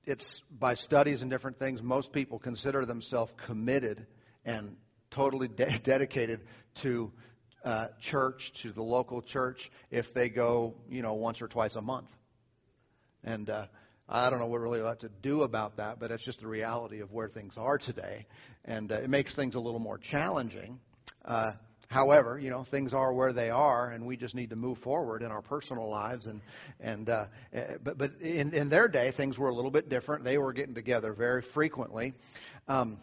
it's 0.06 0.42
by 0.56 0.75
studies 0.75 1.22
and 1.22 1.30
different 1.30 1.58
things, 1.58 1.82
most 1.82 2.12
people 2.12 2.38
consider 2.38 2.87
themselves 2.87 3.32
committed 3.44 4.06
and 4.44 4.76
totally 5.10 5.48
de- 5.48 5.78
dedicated 5.82 6.40
to 6.76 7.10
uh, 7.64 7.88
church, 8.00 8.52
to 8.62 8.70
the 8.70 8.82
local 8.82 9.20
church, 9.20 9.70
if 9.90 10.14
they 10.14 10.28
go, 10.28 10.75
you 10.88 11.02
know, 11.02 11.14
once 11.14 11.42
or 11.42 11.48
twice 11.48 11.75
a 11.75 11.82
month. 11.82 12.08
And 13.25 13.50
uh, 13.50 13.66
I 14.08 14.30
don't 14.30 14.38
know 14.38 14.46
what 14.46 14.60
really 14.60 14.80
ought 14.80 15.00
to 15.00 15.10
do 15.20 15.42
about 15.42 15.76
that, 15.76 16.00
but 16.00 16.10
it's 16.10 16.24
just 16.24 16.40
the 16.40 16.46
reality 16.46 17.00
of 17.00 17.12
where 17.12 17.28
things 17.28 17.58
are 17.58 17.76
today. 17.76 18.26
And 18.64 18.90
uh, 18.90 18.96
it 18.96 19.10
makes 19.10 19.34
things 19.34 19.54
a 19.54 19.60
little 19.60 19.80
more 19.80 19.98
challenging. 19.98 20.80
Uh, 21.26 21.52
however, 21.88 22.38
you 22.38 22.48
know, 22.48 22.64
things 22.64 22.94
are 22.94 23.12
where 23.12 23.34
they 23.34 23.50
are, 23.50 23.90
and 23.90 24.06
we 24.06 24.16
just 24.16 24.34
need 24.34 24.50
to 24.50 24.56
move 24.56 24.78
forward 24.78 25.22
in 25.22 25.30
our 25.30 25.42
personal 25.42 25.90
lives. 25.90 26.24
And, 26.24 26.40
and 26.80 27.10
uh, 27.10 27.26
eh, 27.52 27.76
but, 27.84 27.98
but 27.98 28.12
in, 28.22 28.54
in 28.54 28.70
their 28.70 28.88
day, 28.88 29.10
things 29.10 29.38
were 29.38 29.50
a 29.50 29.54
little 29.54 29.70
bit 29.70 29.90
different. 29.90 30.24
They 30.24 30.38
were 30.38 30.54
getting 30.54 30.74
together 30.74 31.12
very 31.12 31.42
frequently. 31.42 32.14
Um, 32.66 32.98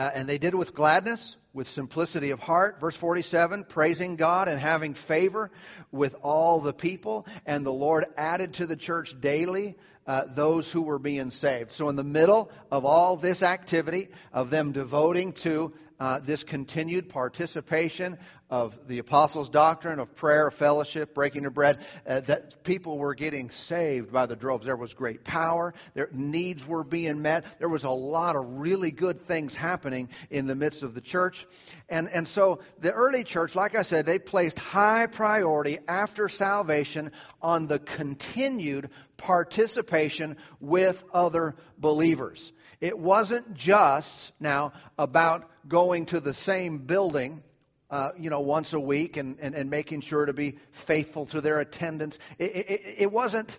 uh, 0.00 0.10
and 0.14 0.26
they 0.26 0.38
did 0.38 0.54
it 0.54 0.56
with 0.56 0.74
gladness, 0.74 1.36
with 1.52 1.68
simplicity 1.68 2.30
of 2.30 2.40
heart. 2.40 2.80
Verse 2.80 2.96
47, 2.96 3.64
praising 3.64 4.16
God 4.16 4.48
and 4.48 4.58
having 4.58 4.94
favor 4.94 5.50
with 5.92 6.16
all 6.22 6.60
the 6.60 6.72
people. 6.72 7.26
And 7.44 7.66
the 7.66 7.72
Lord 7.72 8.06
added 8.16 8.54
to 8.54 8.66
the 8.66 8.76
church 8.76 9.14
daily 9.20 9.76
uh, 10.06 10.22
those 10.34 10.72
who 10.72 10.80
were 10.80 10.98
being 10.98 11.30
saved. 11.30 11.72
So, 11.72 11.90
in 11.90 11.96
the 11.96 12.02
middle 12.02 12.50
of 12.70 12.86
all 12.86 13.18
this 13.18 13.42
activity, 13.42 14.08
of 14.32 14.48
them 14.48 14.72
devoting 14.72 15.34
to 15.44 15.74
uh, 16.00 16.18
this 16.18 16.42
continued 16.42 17.10
participation 17.10 18.18
of 18.48 18.76
the 18.88 18.98
apostles' 18.98 19.48
doctrine 19.48 20.00
of 20.00 20.16
prayer, 20.16 20.50
fellowship, 20.50 21.14
breaking 21.14 21.46
of 21.46 21.54
bread, 21.54 21.78
uh, 22.06 22.20
that 22.20 22.64
people 22.64 22.98
were 22.98 23.14
getting 23.14 23.50
saved 23.50 24.10
by 24.10 24.26
the 24.26 24.34
droves. 24.34 24.64
There 24.64 24.76
was 24.76 24.94
great 24.94 25.22
power. 25.22 25.72
Their 25.94 26.08
needs 26.10 26.66
were 26.66 26.82
being 26.82 27.22
met. 27.22 27.44
There 27.58 27.68
was 27.68 27.84
a 27.84 27.90
lot 27.90 28.34
of 28.34 28.58
really 28.58 28.90
good 28.90 29.26
things 29.28 29.54
happening 29.54 30.08
in 30.30 30.46
the 30.46 30.56
midst 30.56 30.82
of 30.82 30.94
the 30.94 31.00
church. 31.00 31.46
And, 31.88 32.08
and 32.08 32.26
so 32.26 32.60
the 32.80 32.90
early 32.90 33.22
church, 33.22 33.54
like 33.54 33.76
I 33.76 33.82
said, 33.82 34.06
they 34.06 34.18
placed 34.18 34.58
high 34.58 35.06
priority 35.06 35.78
after 35.86 36.28
salvation 36.28 37.12
on 37.40 37.66
the 37.66 37.78
continued 37.78 38.90
participation 39.16 40.38
with 40.60 41.04
other 41.12 41.54
believers. 41.78 42.50
It 42.80 42.98
wasn't 42.98 43.54
just 43.54 44.32
now 44.40 44.72
about 44.98 45.50
going 45.68 46.06
to 46.06 46.20
the 46.20 46.34
same 46.34 46.78
building, 46.78 47.42
uh, 47.90 48.10
you 48.18 48.30
know, 48.30 48.40
once 48.40 48.72
a 48.72 48.80
week 48.80 49.16
and, 49.16 49.38
and, 49.40 49.54
and, 49.54 49.70
making 49.70 50.00
sure 50.00 50.26
to 50.26 50.32
be 50.32 50.58
faithful 50.70 51.26
to 51.26 51.40
their 51.40 51.60
attendance. 51.60 52.18
It, 52.38 52.56
it, 52.56 52.80
it 52.98 53.12
wasn't, 53.12 53.58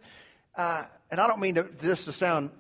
uh, 0.55 0.85
and 1.09 1.19
I 1.19 1.27
don't 1.27 1.39
mean 1.39 1.55
to, 1.55 1.63
this 1.79 2.05
to 2.05 2.13
sound 2.13 2.51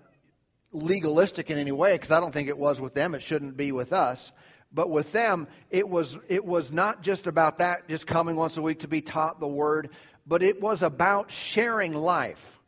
legalistic 0.71 1.49
in 1.49 1.57
any 1.57 1.71
way, 1.71 1.93
because 1.93 2.11
I 2.11 2.19
don't 2.19 2.33
think 2.33 2.49
it 2.49 2.57
was 2.57 2.79
with 2.79 2.93
them. 2.93 3.15
It 3.15 3.23
shouldn't 3.23 3.57
be 3.57 3.71
with 3.71 3.93
us. 3.93 4.31
But 4.73 4.89
with 4.89 5.11
them, 5.11 5.47
it 5.69 5.87
was, 5.87 6.17
it 6.29 6.45
was 6.45 6.71
not 6.71 7.01
just 7.01 7.27
about 7.27 7.59
that, 7.59 7.89
just 7.89 8.07
coming 8.07 8.35
once 8.35 8.57
a 8.57 8.61
week 8.61 8.79
to 8.79 8.87
be 8.87 9.01
taught 9.01 9.39
the 9.39 9.47
word, 9.47 9.89
but 10.25 10.43
it 10.43 10.61
was 10.61 10.81
about 10.81 11.31
sharing 11.31 11.93
life 11.93 12.59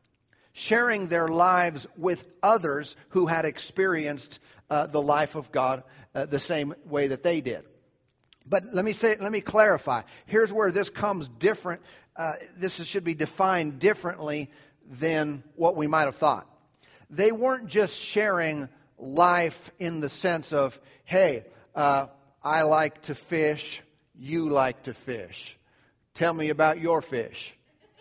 sharing 0.54 1.08
their 1.08 1.28
lives 1.28 1.88
with 1.98 2.24
others 2.42 2.96
who 3.10 3.26
had 3.26 3.46
experienced 3.46 4.40
uh, 4.70 4.88
the 4.88 5.02
life 5.02 5.36
of 5.36 5.52
God 5.52 5.84
uh, 6.16 6.26
the 6.26 6.40
same 6.40 6.74
way 6.86 7.08
that 7.08 7.24
they 7.24 7.42
did. 7.42 7.64
But 8.46 8.74
let 8.74 8.84
me 8.84 8.94
say, 8.94 9.16
let 9.20 9.32
me 9.32 9.42
clarify. 9.42 10.02
Here's 10.26 10.52
where 10.52 10.72
this 10.72 10.90
comes 10.90 11.30
different. 11.30 11.82
Uh, 12.16 12.34
this 12.58 12.76
should 12.84 13.04
be 13.04 13.14
defined 13.14 13.80
differently 13.80 14.52
than 14.90 15.44
what 15.56 15.76
we 15.76 15.88
might 15.88 16.06
have 16.06 16.18
thought. 16.18 16.48
They 17.10 17.32
weren't 17.32 17.68
just 17.68 17.96
sharing 17.96 18.70
life 18.98 19.72
in 19.80 20.00
the 20.00 20.10
sense 20.10 20.52
of, 20.52 20.80
hey, 21.06 21.46
uh, 21.76 22.08
I 22.44 22.64
like 22.64 23.04
to 23.04 23.16
fish, 23.16 23.82
you 24.18 24.50
like 24.50 24.84
to 24.84 24.94
fish. 24.94 25.58
Tell 26.16 26.34
me 26.34 26.50
about 26.50 26.80
your 26.80 27.02
fish. 27.02 27.54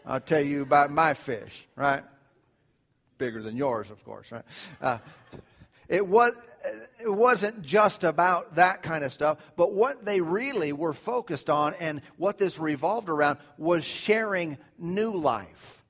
I'll 0.05 0.21
tell 0.21 0.41
you 0.41 0.63
about 0.63 0.91
my 0.91 1.15
fish, 1.15 1.53
right? 1.77 2.03
Bigger 3.19 3.43
than 3.43 3.57
yours, 3.57 3.91
of 3.91 4.05
course, 4.05 4.31
right? 4.33 4.45
Uh, 4.81 4.99
it 5.93 6.07
was 6.07 6.33
it 7.01 7.13
wasn't 7.13 7.63
just 7.63 8.05
about 8.05 8.55
that 8.55 8.83
kind 8.83 9.05
of 9.05 9.13
stuff, 9.13 9.39
but 9.57 9.73
what 9.73 10.05
they 10.05 10.21
really 10.21 10.73
were 10.73 10.95
focused 10.95 11.51
on 11.51 11.75
and 11.81 12.01
what 12.17 12.39
this 12.39 12.59
revolved 12.59 13.09
around 13.09 13.39
was 13.59 13.85
sharing 13.85 14.57
new 14.79 15.13
life. 15.13 15.83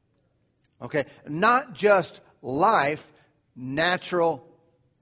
Okay? 0.81 1.05
Not 1.29 1.75
just 1.75 2.21
life, 2.41 3.07
natural, 3.55 4.45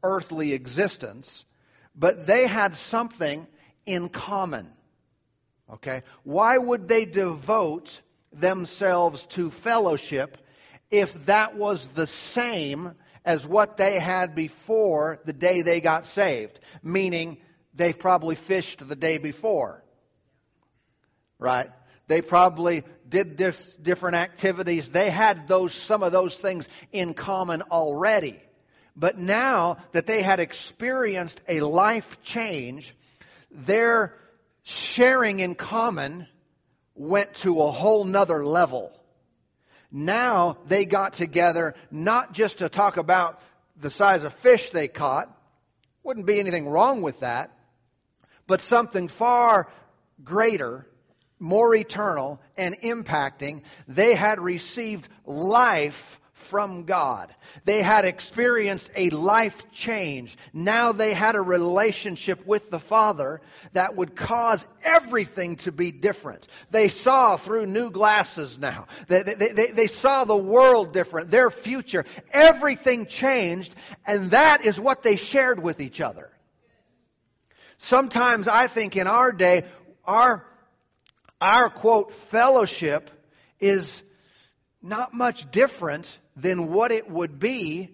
earthly 0.03 0.53
existence, 0.53 1.45
but 1.95 2.27
they 2.27 2.47
had 2.47 2.75
something 2.75 3.47
in 3.87 4.09
common. 4.09 4.69
Okay? 5.73 6.03
Why 6.25 6.59
would 6.59 6.89
they 6.89 7.05
devote 7.05 8.01
themselves 8.33 9.25
to 9.27 9.51
fellowship 9.51 10.37
if 10.91 11.27
that 11.27 11.57
was 11.57 11.87
the 11.89 12.09
same 12.09 12.97
as 13.25 13.47
what 13.47 13.77
they 13.77 13.99
had 13.99 14.35
before 14.35 15.21
the 15.25 15.33
day 15.33 15.63
they 15.63 15.81
got 15.81 16.07
saved? 16.07 16.59
Meaning, 16.83 17.39
they 17.75 17.93
probably 17.93 18.35
fished 18.35 18.87
the 18.87 18.97
day 18.97 19.19
before. 19.19 19.83
Right? 21.39 21.71
They 22.09 22.23
probably 22.23 22.85
did 23.09 23.39
this 23.39 23.59
different 23.77 24.17
activities. 24.17 24.91
They 24.91 25.11
had 25.11 25.49
those, 25.49 25.73
some 25.73 26.03
of 26.03 26.13
those 26.13 26.37
things 26.37 26.69
in 26.93 27.15
common 27.15 27.63
already. 27.63 28.41
But 28.97 29.19
now 29.19 29.79
that 29.93 30.07
they 30.07 30.23
had 30.23 30.41
experienced 30.41 31.41
a 31.49 31.61
life 31.61 32.23
change, 32.23 32.95
their 33.51 34.17
sharing 34.63 35.41
in 35.41 35.55
common 35.55 36.27
went 36.95 37.35
to 37.37 37.63
a 37.63 37.71
whole 37.71 38.05
nother 38.05 38.45
level. 38.45 38.93
Now 39.91 40.59
they 40.67 40.85
got 40.85 41.15
together 41.15 41.75
not 41.91 42.33
just 42.33 42.59
to 42.59 42.69
talk 42.69 42.97
about 42.97 43.41
the 43.77 43.91
size 43.91 44.25
of 44.25 44.35
fish 44.35 44.71
they 44.71 44.89
caught, 44.89 45.29
wouldn't 46.03 46.27
be 46.27 46.41
anything 46.41 46.69
wrong 46.69 47.03
with 47.03 47.21
that, 47.21 47.51
but 48.47 48.61
something 48.61 49.09
far 49.09 49.69
greater, 50.23 50.87
more 51.39 51.75
eternal, 51.75 52.41
and 52.57 52.77
impacting. 52.81 53.63
They 53.89 54.15
had 54.15 54.41
received 54.41 55.09
life 55.25 56.20
from 56.41 56.85
God. 56.85 57.35
They 57.65 57.83
had 57.83 58.05
experienced 58.05 58.91
a 58.97 59.11
life 59.11 59.71
change. 59.73 60.37
Now 60.53 60.93
they 60.93 61.15
had 61.15 61.37
a 61.37 61.41
relationship 61.41 62.47
with 62.47 62.71
the 62.71 62.79
Father 62.79 63.41
that 63.73 63.97
would 63.97 64.17
cause 64.17 64.67
everything 64.83 65.57
to 65.57 65.73
be 65.73 65.93
different. 65.93 66.47
They 66.71 66.89
saw 66.89 67.37
through 67.37 67.67
new 67.67 67.91
glasses 67.91 68.59
now. 68.59 68.87
They, 69.09 69.23
they, 69.23 69.35
they, 69.35 69.67
they 69.67 69.87
saw 69.87 70.25
the 70.25 70.37
world 70.37 70.93
different, 70.93 71.31
their 71.31 71.51
future. 71.51 72.05
Everything 72.33 73.07
changed, 73.07 73.75
and 74.07 74.33
that 74.33 74.65
is 74.65 74.81
what 74.81 75.03
they 75.03 75.17
shared 75.17 75.63
with 75.63 75.81
each 75.81 76.01
other. 76.01 76.31
Sometimes 77.79 78.47
I 78.47 78.67
think 78.67 78.97
in 78.97 79.07
our 79.07 79.33
day, 79.33 79.65
our, 80.05 80.45
our 81.41 81.71
quote, 81.71 82.13
fellowship 82.13 83.11
is 83.59 84.03
not 84.83 85.15
much 85.15 85.51
different 85.51 86.19
than 86.37 86.71
what 86.71 86.93
it 86.93 87.11
would 87.11 87.39
be 87.39 87.91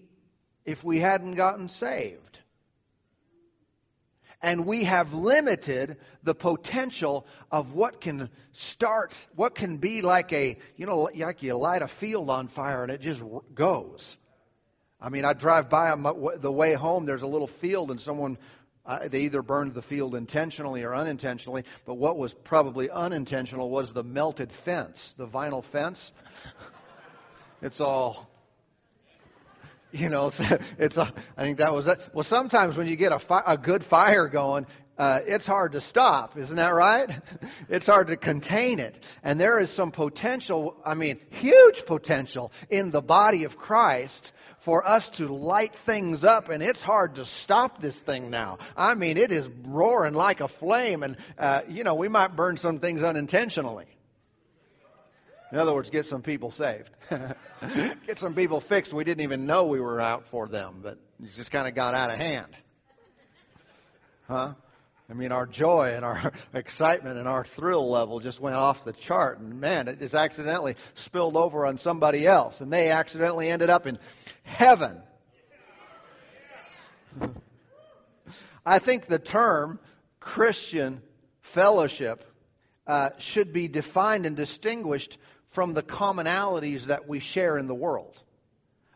if 0.64 0.84
we 0.84 0.98
hadn't 0.98 1.34
gotten 1.34 1.68
saved. 1.68 2.38
And 4.42 4.66
we 4.66 4.84
have 4.84 5.12
limited 5.14 5.96
the 6.22 6.34
potential 6.34 7.26
of 7.50 7.72
what 7.72 8.00
can 8.00 8.28
start, 8.52 9.16
what 9.34 9.54
can 9.54 9.78
be 9.78 10.02
like 10.02 10.32
a, 10.32 10.58
you 10.76 10.86
know, 10.86 11.08
like 11.16 11.42
you 11.42 11.54
light 11.54 11.82
a 11.82 11.88
field 11.88 12.28
on 12.28 12.48
fire 12.48 12.82
and 12.82 12.92
it 12.92 13.00
just 13.00 13.22
goes. 13.54 14.16
I 15.00 15.08
mean, 15.08 15.24
I 15.24 15.32
drive 15.32 15.70
by 15.70 15.90
on 15.90 16.02
the 16.38 16.52
way 16.52 16.74
home, 16.74 17.06
there's 17.06 17.22
a 17.22 17.26
little 17.26 17.46
field 17.46 17.90
and 17.90 18.00
someone, 18.00 18.38
uh, 18.84 19.08
they 19.08 19.22
either 19.22 19.42
burned 19.42 19.74
the 19.74 19.82
field 19.82 20.14
intentionally 20.14 20.84
or 20.84 20.94
unintentionally, 20.94 21.64
but 21.84 21.94
what 21.94 22.16
was 22.16 22.32
probably 22.32 22.90
unintentional 22.90 23.70
was 23.70 23.92
the 23.92 24.04
melted 24.04 24.52
fence, 24.52 25.14
the 25.16 25.26
vinyl 25.26 25.64
fence. 25.64 26.12
it's 27.62 27.80
all 27.80 28.28
you 29.92 30.08
know, 30.08 30.30
it's 30.78 30.96
a, 30.96 31.12
I 31.36 31.42
think 31.42 31.58
that 31.58 31.72
was 31.72 31.86
it. 31.86 32.00
Well, 32.12 32.24
sometimes 32.24 32.76
when 32.76 32.86
you 32.86 32.96
get 32.96 33.12
a, 33.12 33.18
fi- 33.18 33.42
a 33.46 33.56
good 33.56 33.84
fire 33.84 34.28
going, 34.28 34.66
uh, 34.98 35.20
it's 35.26 35.46
hard 35.46 35.72
to 35.72 35.80
stop, 35.80 36.38
isn't 36.38 36.56
that 36.56 36.74
right? 36.74 37.10
It's 37.68 37.86
hard 37.86 38.08
to 38.08 38.16
contain 38.16 38.78
it. 38.78 39.02
And 39.22 39.40
there 39.40 39.58
is 39.58 39.70
some 39.70 39.90
potential, 39.90 40.76
I 40.84 40.94
mean, 40.94 41.18
huge 41.30 41.84
potential 41.84 42.52
in 42.70 42.90
the 42.90 43.02
body 43.02 43.44
of 43.44 43.58
Christ 43.58 44.32
for 44.60 44.86
us 44.86 45.10
to 45.10 45.28
light 45.28 45.74
things 45.74 46.24
up, 46.24 46.48
and 46.48 46.62
it's 46.62 46.82
hard 46.82 47.16
to 47.16 47.24
stop 47.24 47.80
this 47.80 47.96
thing 47.96 48.30
now. 48.30 48.58
I 48.76 48.94
mean, 48.94 49.16
it 49.16 49.32
is 49.32 49.48
roaring 49.64 50.14
like 50.14 50.40
a 50.40 50.48
flame, 50.48 51.02
and, 51.02 51.16
uh, 51.38 51.62
you 51.68 51.84
know, 51.84 51.94
we 51.94 52.08
might 52.08 52.34
burn 52.34 52.56
some 52.56 52.78
things 52.78 53.02
unintentionally. 53.02 53.86
In 55.52 55.58
other 55.58 55.72
words, 55.72 55.90
get 55.90 56.06
some 56.06 56.22
people 56.22 56.50
saved. 56.50 56.90
get 58.06 58.18
some 58.18 58.34
people 58.34 58.60
fixed. 58.60 58.92
We 58.92 59.04
didn't 59.04 59.22
even 59.22 59.46
know 59.46 59.66
we 59.66 59.80
were 59.80 60.00
out 60.00 60.26
for 60.26 60.48
them, 60.48 60.80
but 60.82 60.98
it 61.22 61.34
just 61.34 61.52
kind 61.52 61.68
of 61.68 61.74
got 61.74 61.94
out 61.94 62.10
of 62.10 62.16
hand. 62.16 62.56
Huh? 64.26 64.54
I 65.08 65.12
mean, 65.12 65.30
our 65.30 65.46
joy 65.46 65.92
and 65.94 66.04
our 66.04 66.32
excitement 66.54 67.16
and 67.16 67.28
our 67.28 67.44
thrill 67.44 67.88
level 67.88 68.18
just 68.18 68.40
went 68.40 68.56
off 68.56 68.84
the 68.84 68.92
chart. 68.92 69.38
And 69.38 69.60
man, 69.60 69.86
it 69.86 70.00
just 70.00 70.16
accidentally 70.16 70.74
spilled 70.94 71.36
over 71.36 71.64
on 71.64 71.78
somebody 71.78 72.26
else. 72.26 72.60
And 72.60 72.72
they 72.72 72.90
accidentally 72.90 73.48
ended 73.48 73.70
up 73.70 73.86
in 73.86 74.00
heaven. 74.42 75.00
I 78.66 78.80
think 78.80 79.06
the 79.06 79.20
term 79.20 79.78
Christian 80.18 81.02
fellowship 81.40 82.24
uh, 82.88 83.10
should 83.18 83.52
be 83.52 83.68
defined 83.68 84.26
and 84.26 84.36
distinguished 84.36 85.18
from 85.56 85.72
the 85.72 85.82
commonalities 85.82 86.84
that 86.84 87.08
we 87.08 87.18
share 87.18 87.56
in 87.56 87.66
the 87.66 87.74
world. 87.74 88.22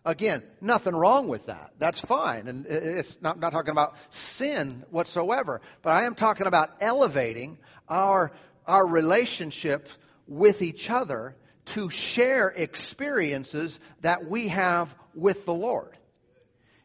Again, 0.05 0.43
nothing 0.61 0.95
wrong 0.95 1.27
with 1.27 1.47
that. 1.47 1.71
That's 1.79 1.99
fine. 1.99 2.49
And 2.49 2.67
it's 2.67 3.17
not, 3.23 3.41
not 3.41 3.53
talking 3.53 3.71
about 3.71 3.95
sin 4.11 4.85
whatsoever. 4.91 5.63
But 5.81 5.95
I 5.95 6.05
am 6.05 6.15
talking 6.15 6.47
about 6.47 6.69
elevating 6.83 7.57
our, 7.89 8.33
our 8.67 8.87
relationship 8.87 9.89
with 10.29 10.61
each 10.61 10.91
other 10.91 11.35
to 11.73 11.89
share 11.89 12.49
experiences 12.49 13.81
that 14.03 14.29
we 14.29 14.49
have 14.49 14.95
with 15.15 15.47
the 15.47 15.55
Lord. 15.55 15.97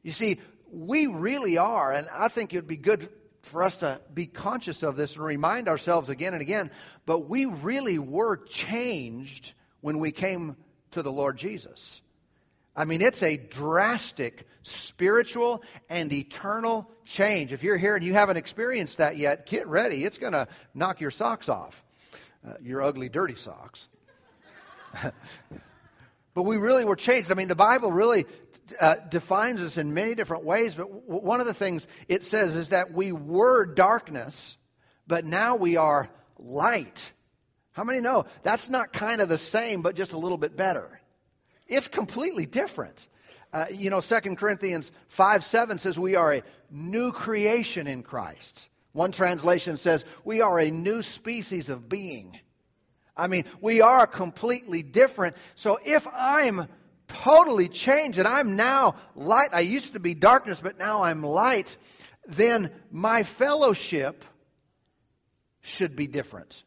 You 0.04 0.14
see, 0.14 0.40
we 0.72 1.08
really 1.08 1.58
are, 1.58 1.92
and 1.92 2.08
I 2.14 2.30
think 2.30 2.54
it 2.54 2.60
would 2.60 2.68
be 2.68 2.78
good 2.78 3.10
for 3.42 3.62
us 3.62 3.76
to 3.80 4.00
be 4.14 4.26
conscious 4.26 4.84
of 4.84 4.96
this 4.96 5.18
and 5.18 5.26
remind 5.26 5.68
ourselves 5.68 6.08
again 6.08 6.32
and 6.32 6.42
again, 6.42 6.72
but 7.06 7.28
we 7.28 7.44
really 7.44 8.00
were 8.00 8.38
changed 8.38 9.52
when 9.86 10.00
we 10.00 10.12
came 10.12 10.56
to 10.89 11.04
the 11.04 11.12
Lord 11.12 11.38
Jesus. 11.38 12.02
I 12.76 12.86
mean, 12.86 13.04
it's 13.04 13.21
a 13.21 13.38
drastic 13.38 14.48
spiritual 14.63 15.62
and 15.91 16.12
eternal 16.12 16.89
change. 17.06 17.54
If 17.54 17.62
you're 17.62 17.78
here 17.78 17.95
and 17.95 18.04
you 18.04 18.13
haven't 18.13 18.38
experienced 18.38 18.98
that 18.98 19.15
yet, 19.15 19.45
get 19.45 19.67
ready. 19.67 20.04
It's 20.04 20.17
going 20.17 20.34
to 20.34 20.48
knock 20.74 21.02
your 21.02 21.12
socks 21.12 21.50
off, 21.50 21.84
uh, 22.43 22.54
your 22.63 22.82
ugly, 22.82 23.10
dirty 23.10 23.36
socks. 23.36 23.88
but 26.34 26.41
we 26.41 26.58
really 26.58 26.84
were 26.84 26.95
changed. 26.95 27.32
I 27.32 27.36
mean, 27.36 27.48
the 27.48 27.54
Bible 27.54 27.91
really 27.91 28.26
uh, 28.82 28.95
defines 29.08 29.62
us 29.62 29.78
in 29.78 29.93
many 29.93 30.15
different 30.15 30.45
ways, 30.45 30.74
but 30.74 30.89
w- 30.89 31.21
one 31.21 31.41
of 31.41 31.45
the 31.45 31.54
things 31.54 31.88
it 32.08 32.24
says 32.24 32.56
is 32.56 32.69
that 32.69 32.91
we 32.91 33.12
were 33.12 33.67
darkness, 33.67 34.58
but 35.06 35.26
now 35.26 35.58
we 35.58 35.78
are 35.78 36.10
light. 36.39 37.12
How 37.76 37.84
many 37.84 38.00
know 38.00 38.26
that's 38.42 38.70
not 38.70 38.94
kind 38.94 39.20
of 39.20 39.28
the 39.28 39.38
same, 39.38 39.82
but 39.82 39.96
just 39.96 40.14
a 40.14 40.18
little 40.18 40.38
bit 40.38 40.56
better? 40.56 41.00
It's 41.68 41.88
completely 41.88 42.46
different. 42.46 43.06
Uh, 43.52 43.66
you 43.70 43.90
know, 43.90 44.00
2 44.00 44.36
Corinthians 44.36 44.92
5 45.10 45.44
7 45.44 45.78
says 45.78 46.00
we 46.00 46.16
are 46.16 46.36
a 46.36 46.44
new 46.72 47.12
creation 47.12 47.88
in 47.88 48.02
Christ. 48.02 48.70
One 48.94 49.12
translation 49.12 49.76
says 49.76 50.06
we 50.24 50.40
are 50.40 50.58
a 50.58 50.72
new 50.72 51.02
species 51.02 51.70
of 51.70 51.90
being. 51.90 52.40
I 53.18 53.28
mean, 53.28 53.44
we 53.60 53.82
are 53.82 54.08
completely 54.08 54.82
different. 54.82 55.36
So 55.56 55.78
if 55.84 56.08
I'm 56.08 56.68
totally 57.08 57.68
changed 57.68 58.20
and 58.20 58.28
I'm 58.28 58.56
now 58.56 58.96
light. 59.16 59.50
I 59.52 59.62
used 59.62 59.94
to 59.94 60.00
be 60.00 60.14
darkness, 60.14 60.62
but 60.62 60.80
now 60.80 61.04
I'm 61.04 61.24
light. 61.24 61.76
Then 62.26 62.72
my 62.90 63.24
fellowship 63.24 64.24
should 65.62 65.96
be 65.96 66.08
different. 66.08 66.64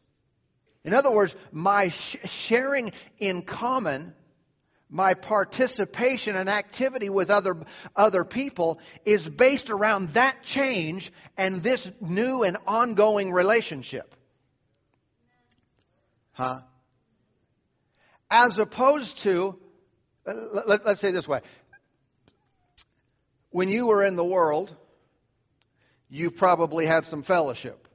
In 0.89 0.95
other 0.95 1.11
words, 1.11 1.35
my 1.51 1.89
sh- 1.89 2.17
sharing 2.25 2.93
in 3.19 3.43
common, 3.43 4.15
my 4.89 5.13
participation 5.13 6.35
and 6.35 6.49
activity 6.49 7.11
with 7.11 7.29
other, 7.29 7.57
other 7.95 8.25
people 8.25 8.79
is 9.05 9.29
based 9.29 9.69
around 9.69 10.13
that 10.13 10.41
change 10.41 11.13
and 11.37 11.61
this 11.61 11.87
new 12.01 12.41
and 12.41 12.57
ongoing 12.65 13.31
relationship. 13.31 14.15
Huh? 16.31 16.61
As 18.31 18.57
opposed 18.57 19.19
to, 19.19 19.59
uh, 20.25 20.33
let, 20.65 20.87
us 20.87 20.99
say 20.99 21.11
this 21.11 21.27
way. 21.27 21.41
When 23.51 23.69
you 23.69 23.85
were 23.85 24.03
in 24.03 24.15
the 24.15 24.25
world, 24.25 24.75
you 26.09 26.31
probably 26.31 26.87
had 26.87 27.05
some 27.05 27.21
fellowship. 27.21 27.88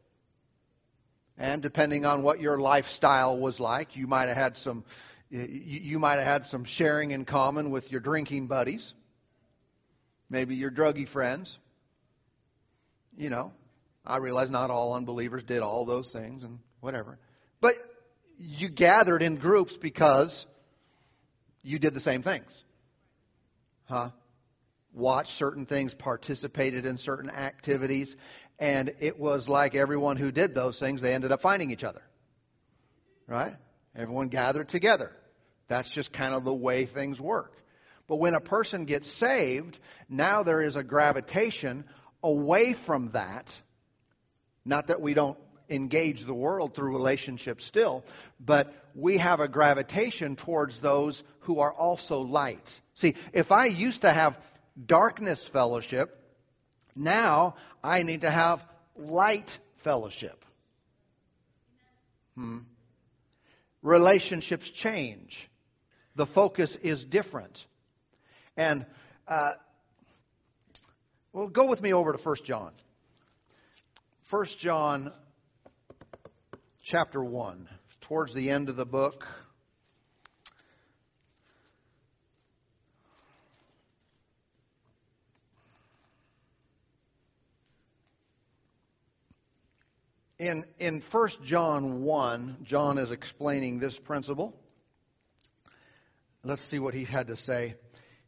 And 1.37 1.63
depending 1.63 2.07
on 2.07 2.23
what 2.23 2.41
your 2.41 2.59
lifestyle 2.59 3.37
was 3.39 3.59
like, 3.59 3.97
you 3.97 4.07
might 4.07 4.29
have 4.29 4.37
had 4.37 4.57
some 4.57 4.85
you 5.31 5.99
might 5.99 6.17
have 6.17 6.27
had 6.27 6.47
some 6.47 6.65
sharing 6.65 7.11
in 7.11 7.25
common 7.25 7.71
with 7.71 7.91
your 7.91 8.01
drinking 8.01 8.47
buddies, 8.47 8.95
maybe 10.31 10.55
your 10.55 10.71
druggy 10.71 11.09
friends. 11.09 11.59
You 13.17 13.31
know, 13.31 13.53
I 14.07 14.19
realize 14.19 14.51
not 14.51 14.71
all 14.71 14.95
unbelievers 14.95 15.43
did 15.43 15.61
all 15.61 15.87
those 15.87 16.13
things 16.13 16.45
and 16.45 16.61
whatever. 16.81 17.19
But 17.61 17.75
you 18.39 18.69
gathered 18.69 19.23
in 19.23 19.37
groups 19.37 19.77
because 19.77 20.47
you 21.63 21.79
did 21.79 21.95
the 21.95 22.01
same 22.01 22.23
things. 22.23 22.63
Huh? 23.89 24.11
Watched 24.93 25.33
certain 25.33 25.67
things, 25.67 25.95
participated 25.95 26.87
in 26.87 26.99
certain 26.99 27.31
activities, 27.31 28.17
and 28.59 28.93
it 29.01 29.19
was 29.19 29.49
like 29.49 29.75
everyone 29.75 30.17
who 30.17 30.31
did 30.31 30.55
those 30.55 30.79
things, 30.79 31.01
they 31.01 31.15
ended 31.15 31.33
up 31.33 31.41
finding 31.41 31.71
each 31.71 31.85
other. 31.85 32.03
Right? 33.27 33.57
Everyone 33.97 34.29
gathered 34.29 34.69
together. 34.69 35.13
That's 35.69 35.91
just 35.91 36.13
kind 36.13 36.35
of 36.35 36.45
the 36.45 36.55
way 36.55 36.85
things 36.85 37.21
work. 37.21 37.53
But 38.07 38.17
when 38.17 38.35
a 38.35 38.41
person 38.41 38.85
gets 38.85 39.11
saved, 39.11 39.79
now 40.09 40.43
there 40.43 40.61
is 40.61 40.77
a 40.77 40.83
gravitation 40.83 41.85
away 42.23 42.75
from 42.75 43.11
that. 43.13 43.61
Not 44.65 44.89
that 44.89 45.01
we 45.01 45.15
don't 45.15 45.39
engage 45.71 46.25
the 46.25 46.35
world 46.35 46.75
through 46.75 46.93
relationships 46.93 47.65
still, 47.65 48.05
but 48.39 48.75
we 48.95 49.19
have 49.19 49.41
a 49.41 49.49
gravitation 49.49 50.37
towards 50.37 50.79
those 50.79 51.23
who 51.41 51.61
are 51.61 51.73
also 51.73 52.21
light. 52.21 52.81
See, 52.95 53.15
if 53.33 53.51
I 53.51 53.67
used 53.67 54.03
to 54.03 54.13
have 54.13 54.39
darkness 54.87 55.43
fellowship, 55.43 56.24
now 56.95 57.57
I 57.83 58.03
need 58.03 58.23
to 58.23 58.31
have 58.31 58.65
light 58.97 59.59
fellowship. 59.79 60.45
Hmm. 62.35 62.59
Relationships 63.83 64.69
change. 64.71 65.49
The 66.17 66.27
focus 66.27 66.77
is 66.77 67.05
different. 67.05 67.67
And, 68.57 68.87
uh, 69.27 69.53
well, 71.33 71.49
go 71.49 71.67
with 71.67 71.83
me 71.83 71.93
over 71.93 72.13
to 72.13 72.19
1 72.19 72.37
John. 72.45 72.73
1 74.31 74.47
John 74.59 75.13
chapter 76.83 77.23
1, 77.23 77.69
towards 78.01 78.35
the 78.35 78.51
end 78.51 78.69
of 78.69 78.77
the 78.77 78.87
book. 78.87 79.27
In, 90.45 90.67
in 90.79 91.01
1 91.01 91.29
John 91.45 92.03
1, 92.03 92.59
John 92.65 92.99
is 92.99 93.13
explaining 93.13 93.79
this 93.79 93.99
principle. 93.99 94.55
Let's 96.45 96.61
see 96.61 96.79
what 96.79 96.93
he 96.93 97.05
had 97.05 97.29
to 97.29 97.37
say 97.37 97.77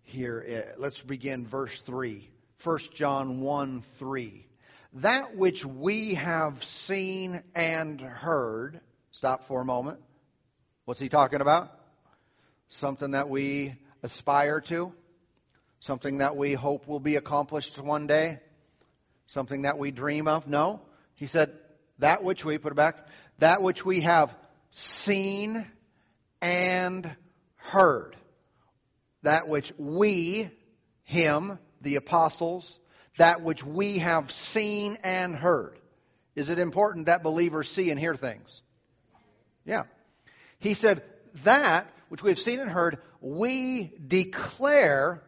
here. 0.00 0.42
Uh, 0.48 0.80
let's 0.80 1.02
begin 1.02 1.46
verse 1.46 1.78
3. 1.80 2.26
1 2.64 2.78
John 2.94 3.42
1 3.42 3.82
3. 3.98 4.46
That 4.94 5.36
which 5.36 5.66
we 5.66 6.14
have 6.14 6.64
seen 6.64 7.42
and 7.54 8.00
heard. 8.00 8.80
Stop 9.10 9.44
for 9.46 9.60
a 9.60 9.66
moment. 9.66 9.98
What's 10.86 11.00
he 11.00 11.10
talking 11.10 11.42
about? 11.42 11.70
Something 12.68 13.10
that 13.10 13.28
we 13.28 13.74
aspire 14.02 14.62
to? 14.62 14.94
Something 15.80 16.18
that 16.18 16.34
we 16.34 16.54
hope 16.54 16.88
will 16.88 16.98
be 16.98 17.16
accomplished 17.16 17.78
one 17.78 18.06
day? 18.06 18.40
Something 19.26 19.62
that 19.62 19.76
we 19.76 19.90
dream 19.90 20.26
of? 20.26 20.48
No. 20.48 20.80
He 21.16 21.26
said, 21.26 21.52
that 21.98 22.22
which 22.22 22.44
we, 22.44 22.58
put 22.58 22.72
it 22.72 22.76
back, 22.76 23.06
that 23.38 23.62
which 23.62 23.84
we 23.84 24.00
have 24.00 24.34
seen 24.70 25.66
and 26.40 27.16
heard. 27.56 28.16
That 29.22 29.48
which 29.48 29.72
we, 29.78 30.50
him, 31.04 31.58
the 31.80 31.96
apostles, 31.96 32.78
that 33.18 33.42
which 33.42 33.64
we 33.64 33.98
have 33.98 34.30
seen 34.30 34.98
and 35.02 35.34
heard. 35.34 35.78
Is 36.34 36.48
it 36.48 36.58
important 36.58 37.06
that 37.06 37.22
believers 37.22 37.68
see 37.68 37.90
and 37.90 37.98
hear 37.98 38.14
things? 38.14 38.62
Yeah. 39.64 39.84
He 40.58 40.74
said, 40.74 41.02
that 41.44 41.90
which 42.08 42.22
we 42.22 42.30
have 42.30 42.38
seen 42.38 42.60
and 42.60 42.70
heard, 42.70 43.00
we 43.20 43.92
declare 44.06 45.22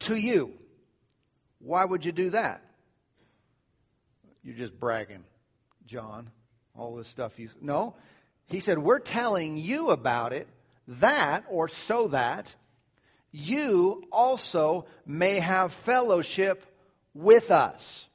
to 0.00 0.16
you. 0.16 0.52
Why 1.58 1.84
would 1.84 2.04
you 2.04 2.12
do 2.12 2.30
that? 2.30 2.62
You're 4.42 4.56
just 4.56 4.78
bragging, 4.78 5.24
John. 5.86 6.30
All 6.76 6.96
this 6.96 7.08
stuff 7.08 7.38
you. 7.38 7.50
No. 7.60 7.94
He 8.46 8.60
said, 8.60 8.78
we're 8.78 8.98
telling 8.98 9.56
you 9.56 9.90
about 9.90 10.32
it 10.32 10.48
that, 10.88 11.44
or 11.48 11.68
so 11.68 12.08
that, 12.08 12.54
you 13.30 14.04
also 14.10 14.86
may 15.06 15.38
have 15.38 15.72
fellowship 15.72 16.64
with 17.14 17.50
us. 17.50 18.06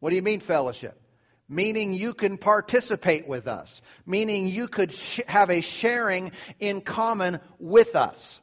What 0.00 0.10
do 0.10 0.16
you 0.16 0.22
mean, 0.22 0.40
fellowship? 0.40 1.00
Meaning 1.48 1.92
you 1.92 2.14
can 2.14 2.38
participate 2.38 3.28
with 3.28 3.46
us. 3.46 3.82
Meaning 4.06 4.48
you 4.48 4.68
could 4.68 4.92
sh- 4.92 5.20
have 5.26 5.50
a 5.50 5.60
sharing 5.60 6.32
in 6.58 6.80
common 6.80 7.40
with 7.58 7.94
us. 7.96 8.40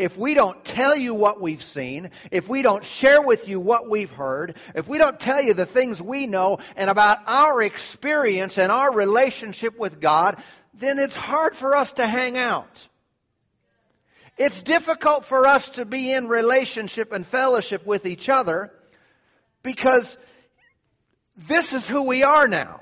If 0.00 0.16
we 0.16 0.32
don't 0.32 0.64
tell 0.64 0.96
you 0.96 1.14
what 1.14 1.42
we've 1.42 1.62
seen, 1.62 2.10
if 2.30 2.48
we 2.48 2.62
don't 2.62 2.82
share 2.82 3.20
with 3.20 3.48
you 3.48 3.60
what 3.60 3.86
we've 3.86 4.10
heard, 4.10 4.56
if 4.74 4.88
we 4.88 4.96
don't 4.96 5.20
tell 5.20 5.42
you 5.42 5.52
the 5.52 5.66
things 5.66 6.00
we 6.00 6.26
know 6.26 6.60
and 6.74 6.88
about 6.88 7.18
our 7.26 7.60
experience 7.62 8.56
and 8.56 8.72
our 8.72 8.94
relationship 8.94 9.78
with 9.78 10.00
God, 10.00 10.42
then 10.72 10.98
it's 10.98 11.14
hard 11.14 11.54
for 11.54 11.76
us 11.76 11.92
to 11.92 12.06
hang 12.06 12.38
out. 12.38 12.88
It's 14.38 14.62
difficult 14.62 15.26
for 15.26 15.46
us 15.46 15.68
to 15.70 15.84
be 15.84 16.10
in 16.10 16.28
relationship 16.28 17.12
and 17.12 17.26
fellowship 17.26 17.84
with 17.84 18.06
each 18.06 18.30
other 18.30 18.72
because 19.62 20.16
this 21.36 21.74
is 21.74 21.86
who 21.86 22.06
we 22.06 22.22
are 22.22 22.48
now. 22.48 22.80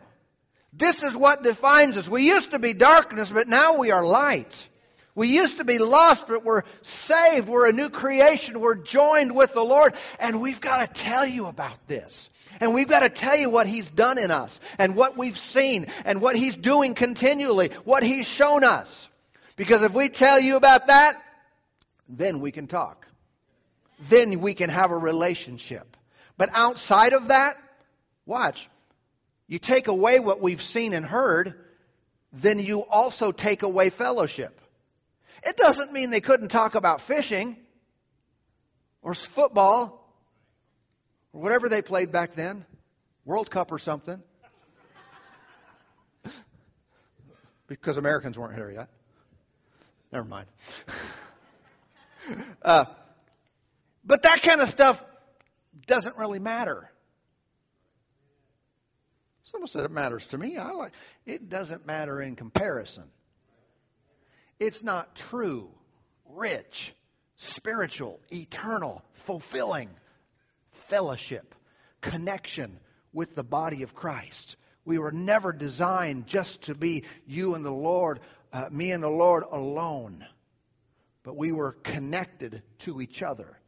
This 0.73 1.03
is 1.03 1.17
what 1.17 1.43
defines 1.43 1.97
us. 1.97 2.09
We 2.09 2.29
used 2.29 2.53
to 2.53 2.61
be 2.61 2.75
darkness, 2.75 3.29
but 3.29 3.49
now 3.49 3.77
we 3.77 3.91
are 3.91 4.07
light. 4.07 4.69
We 5.19 5.27
used 5.35 5.57
to 5.57 5.65
be 5.65 5.79
lost, 5.79 6.29
but 6.29 6.45
we're 6.45 6.63
saved. 6.83 7.49
We're 7.49 7.69
a 7.69 7.73
new 7.73 7.89
creation. 7.89 8.61
We're 8.61 8.77
joined 8.77 9.35
with 9.35 9.53
the 9.53 9.65
Lord. 9.65 9.95
And 10.21 10.41
we've 10.41 10.61
got 10.61 10.95
to 10.95 11.03
tell 11.03 11.27
you 11.27 11.47
about 11.47 11.89
this. 11.89 12.31
And 12.61 12.73
we've 12.73 12.87
got 12.87 13.01
to 13.01 13.09
tell 13.09 13.37
you 13.37 13.51
what 13.51 13.67
He's 13.67 13.89
done 13.89 14.19
in 14.19 14.31
us 14.31 14.61
and 14.79 14.95
what 14.95 15.17
we've 15.17 15.37
seen 15.37 15.89
and 16.05 16.21
what 16.21 16.37
He's 16.37 16.57
doing 16.57 16.95
continually, 16.95 17.71
what 17.83 18.05
He's 18.05 18.29
shown 18.29 18.63
us. 18.63 19.09
Because 19.57 19.83
if 19.83 19.93
we 19.93 20.09
tell 20.09 20.39
you 20.39 20.55
about 20.55 20.87
that, 20.87 21.21
then 22.09 22.39
we 22.39 22.53
can 22.53 22.69
talk. 22.69 23.05
Then 24.09 24.41
we 24.41 24.55
can 24.55 24.71
have 24.71 24.93
a 24.93 24.97
relationship. 24.97 25.97
But 26.37 26.51
outside 26.53 27.13
of 27.13 27.27
that, 27.27 27.57
watch. 28.25 28.69
You 29.49 29.59
take 29.59 29.89
away 29.89 30.21
what 30.21 30.41
we've 30.41 30.63
seen 30.63 30.95
and 30.95 31.05
heard, 31.05 31.55
then 32.33 32.61
you 32.61 32.85
also 32.85 33.33
take 33.33 33.65
away 33.65 33.91
fellowship. 33.91 34.61
It 35.43 35.57
doesn't 35.57 35.93
mean 35.93 36.11
they 36.11 36.21
couldn't 36.21 36.49
talk 36.49 36.75
about 36.75 37.01
fishing 37.01 37.57
or 39.03 39.15
football 39.15 40.15
or 41.33 41.41
whatever 41.41 41.69
they 41.69 41.83
played 41.83 42.13
back 42.13 42.35
then, 42.35 42.65
World 43.25 43.51
Cup 43.51 43.71
or 43.71 43.79
something. 43.79 44.23
because 47.67 47.97
Americans 47.97 48.39
weren't 48.39 48.55
here 48.55 48.71
yet. 48.71 48.89
Never 50.13 50.27
mind. 50.27 50.49
uh, 52.63 52.87
but 54.05 54.23
that 54.23 54.43
kind 54.43 54.61
of 54.61 54.69
stuff 54.69 55.03
doesn't 55.87 56.17
really 56.17 56.39
matter. 56.39 56.91
Someone 59.45 59.69
said 59.69 59.85
it 59.85 59.91
matters 59.91 60.27
to 60.29 60.39
me. 60.39 60.57
I 60.57 60.73
like 60.73 60.93
it 61.25 61.49
doesn't 61.49 61.87
matter 61.87 62.21
in 62.21 62.37
comparison. 62.37 63.05
It's 64.61 64.83
not 64.83 65.15
true, 65.15 65.71
rich, 66.27 66.93
spiritual, 67.37 68.19
eternal, 68.33 69.05
fulfilling 69.13 69.91
fellowship, 70.89 71.55
connection 72.01 72.79
with 73.13 73.35
the 73.35 73.45
body 73.45 73.83
of 73.83 73.95
Christ. 73.95 74.57
We 74.85 74.99
were 74.99 75.13
never 75.13 75.53
designed 75.53 76.27
just 76.27 76.63
to 76.63 76.75
be 76.75 77.05
you 77.27 77.55
and 77.55 77.65
the 77.65 77.71
Lord, 77.71 78.21
uh, 78.53 78.69
me 78.71 78.91
and 78.91 79.03
the 79.03 79.09
Lord 79.09 79.45
alone, 79.51 80.27
but 81.23 81.37
we 81.37 81.53
were 81.53 81.73
connected 81.73 82.63
to 82.81 83.01
each 83.01 83.23
other. 83.23 83.59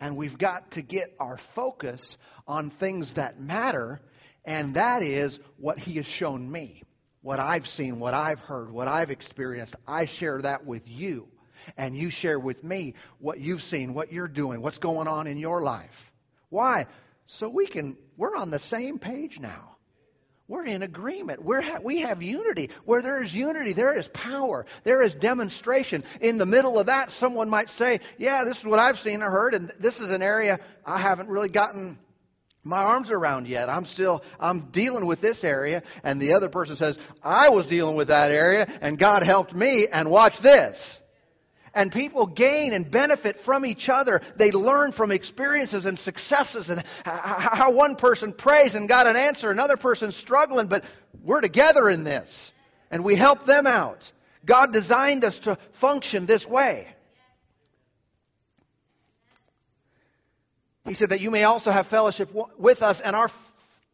And 0.00 0.16
we've 0.16 0.38
got 0.38 0.72
to 0.72 0.82
get 0.82 1.14
our 1.20 1.36
focus 1.36 2.16
on 2.46 2.70
things 2.70 3.12
that 3.14 3.40
matter, 3.40 4.00
and 4.44 4.74
that 4.74 5.02
is 5.02 5.38
what 5.58 5.78
He 5.78 5.94
has 5.96 6.06
shown 6.06 6.50
me. 6.50 6.82
What 7.22 7.38
I've 7.38 7.68
seen, 7.68 8.00
what 8.00 8.14
I've 8.14 8.40
heard, 8.40 8.70
what 8.70 8.88
I've 8.88 9.10
experienced. 9.10 9.76
I 9.86 10.06
share 10.06 10.42
that 10.42 10.66
with 10.66 10.88
you. 10.88 11.28
And 11.76 11.96
you 11.96 12.10
share 12.10 12.38
with 12.38 12.64
me 12.64 12.94
what 13.20 13.38
you've 13.38 13.62
seen, 13.62 13.94
what 13.94 14.12
you're 14.12 14.26
doing, 14.26 14.60
what's 14.60 14.78
going 14.78 15.06
on 15.06 15.28
in 15.28 15.38
your 15.38 15.62
life. 15.62 16.12
Why? 16.48 16.86
So 17.26 17.48
we 17.48 17.66
can, 17.66 17.96
we're 18.16 18.36
on 18.36 18.50
the 18.50 18.58
same 18.58 18.98
page 18.98 19.38
now. 19.38 19.76
We're 20.48 20.66
in 20.66 20.82
agreement. 20.82 21.42
We're 21.42 21.62
ha- 21.62 21.78
we 21.82 22.00
have 22.00 22.22
unity. 22.22 22.70
Where 22.84 23.00
there 23.00 23.22
is 23.22 23.34
unity, 23.34 23.72
there 23.72 23.96
is 23.96 24.08
power. 24.08 24.66
There 24.82 25.02
is 25.02 25.14
demonstration. 25.14 26.02
In 26.20 26.36
the 26.36 26.46
middle 26.46 26.78
of 26.78 26.86
that, 26.86 27.12
someone 27.12 27.48
might 27.48 27.70
say, 27.70 28.00
Yeah, 28.18 28.44
this 28.44 28.58
is 28.58 28.64
what 28.64 28.80
I've 28.80 28.98
seen 28.98 29.22
or 29.22 29.30
heard, 29.30 29.54
and 29.54 29.72
this 29.78 30.00
is 30.00 30.10
an 30.10 30.20
area 30.20 30.58
I 30.84 30.98
haven't 30.98 31.28
really 31.28 31.48
gotten 31.48 31.98
my 32.64 32.78
arms 32.78 33.10
around 33.10 33.48
yet. 33.48 33.68
I'm 33.68 33.86
still, 33.86 34.22
I'm 34.38 34.70
dealing 34.70 35.06
with 35.06 35.20
this 35.20 35.44
area. 35.44 35.82
And 36.04 36.20
the 36.20 36.34
other 36.34 36.48
person 36.48 36.76
says, 36.76 36.98
I 37.22 37.48
was 37.48 37.66
dealing 37.66 37.96
with 37.96 38.08
that 38.08 38.30
area, 38.30 38.66
and 38.80 38.98
God 38.98 39.22
helped 39.22 39.54
me, 39.54 39.86
and 39.88 40.10
watch 40.10 40.38
this 40.38 40.98
and 41.74 41.90
people 41.90 42.26
gain 42.26 42.72
and 42.72 42.90
benefit 42.90 43.40
from 43.40 43.64
each 43.64 43.88
other. 43.88 44.20
They 44.36 44.50
learn 44.50 44.92
from 44.92 45.10
experiences 45.10 45.86
and 45.86 45.98
successes 45.98 46.70
and 46.70 46.82
how 47.04 47.72
one 47.72 47.96
person 47.96 48.32
prays 48.32 48.74
and 48.74 48.88
got 48.88 49.06
an 49.06 49.16
answer, 49.16 49.50
another 49.50 49.76
person's 49.76 50.16
struggling, 50.16 50.66
but 50.66 50.84
we're 51.22 51.40
together 51.40 51.88
in 51.88 52.04
this 52.04 52.52
and 52.90 53.04
we 53.04 53.14
help 53.14 53.46
them 53.46 53.66
out. 53.66 54.10
God 54.44 54.72
designed 54.72 55.24
us 55.24 55.38
to 55.40 55.56
function 55.72 56.26
this 56.26 56.46
way. 56.46 56.88
He 60.86 60.94
said 60.94 61.10
that 61.10 61.20
you 61.20 61.30
may 61.30 61.44
also 61.44 61.70
have 61.70 61.86
fellowship 61.86 62.34
with 62.58 62.82
us 62.82 63.00
and 63.00 63.14
our 63.14 63.30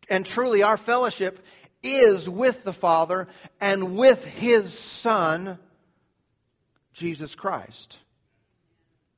and 0.08 0.24
truly 0.24 0.62
our 0.62 0.78
fellowship 0.78 1.38
is 1.82 2.28
with 2.28 2.64
the 2.64 2.72
Father 2.72 3.28
and 3.60 3.96
with 3.96 4.24
his 4.24 4.76
Son 4.76 5.58
Jesus 6.94 7.34
Christ. 7.34 7.98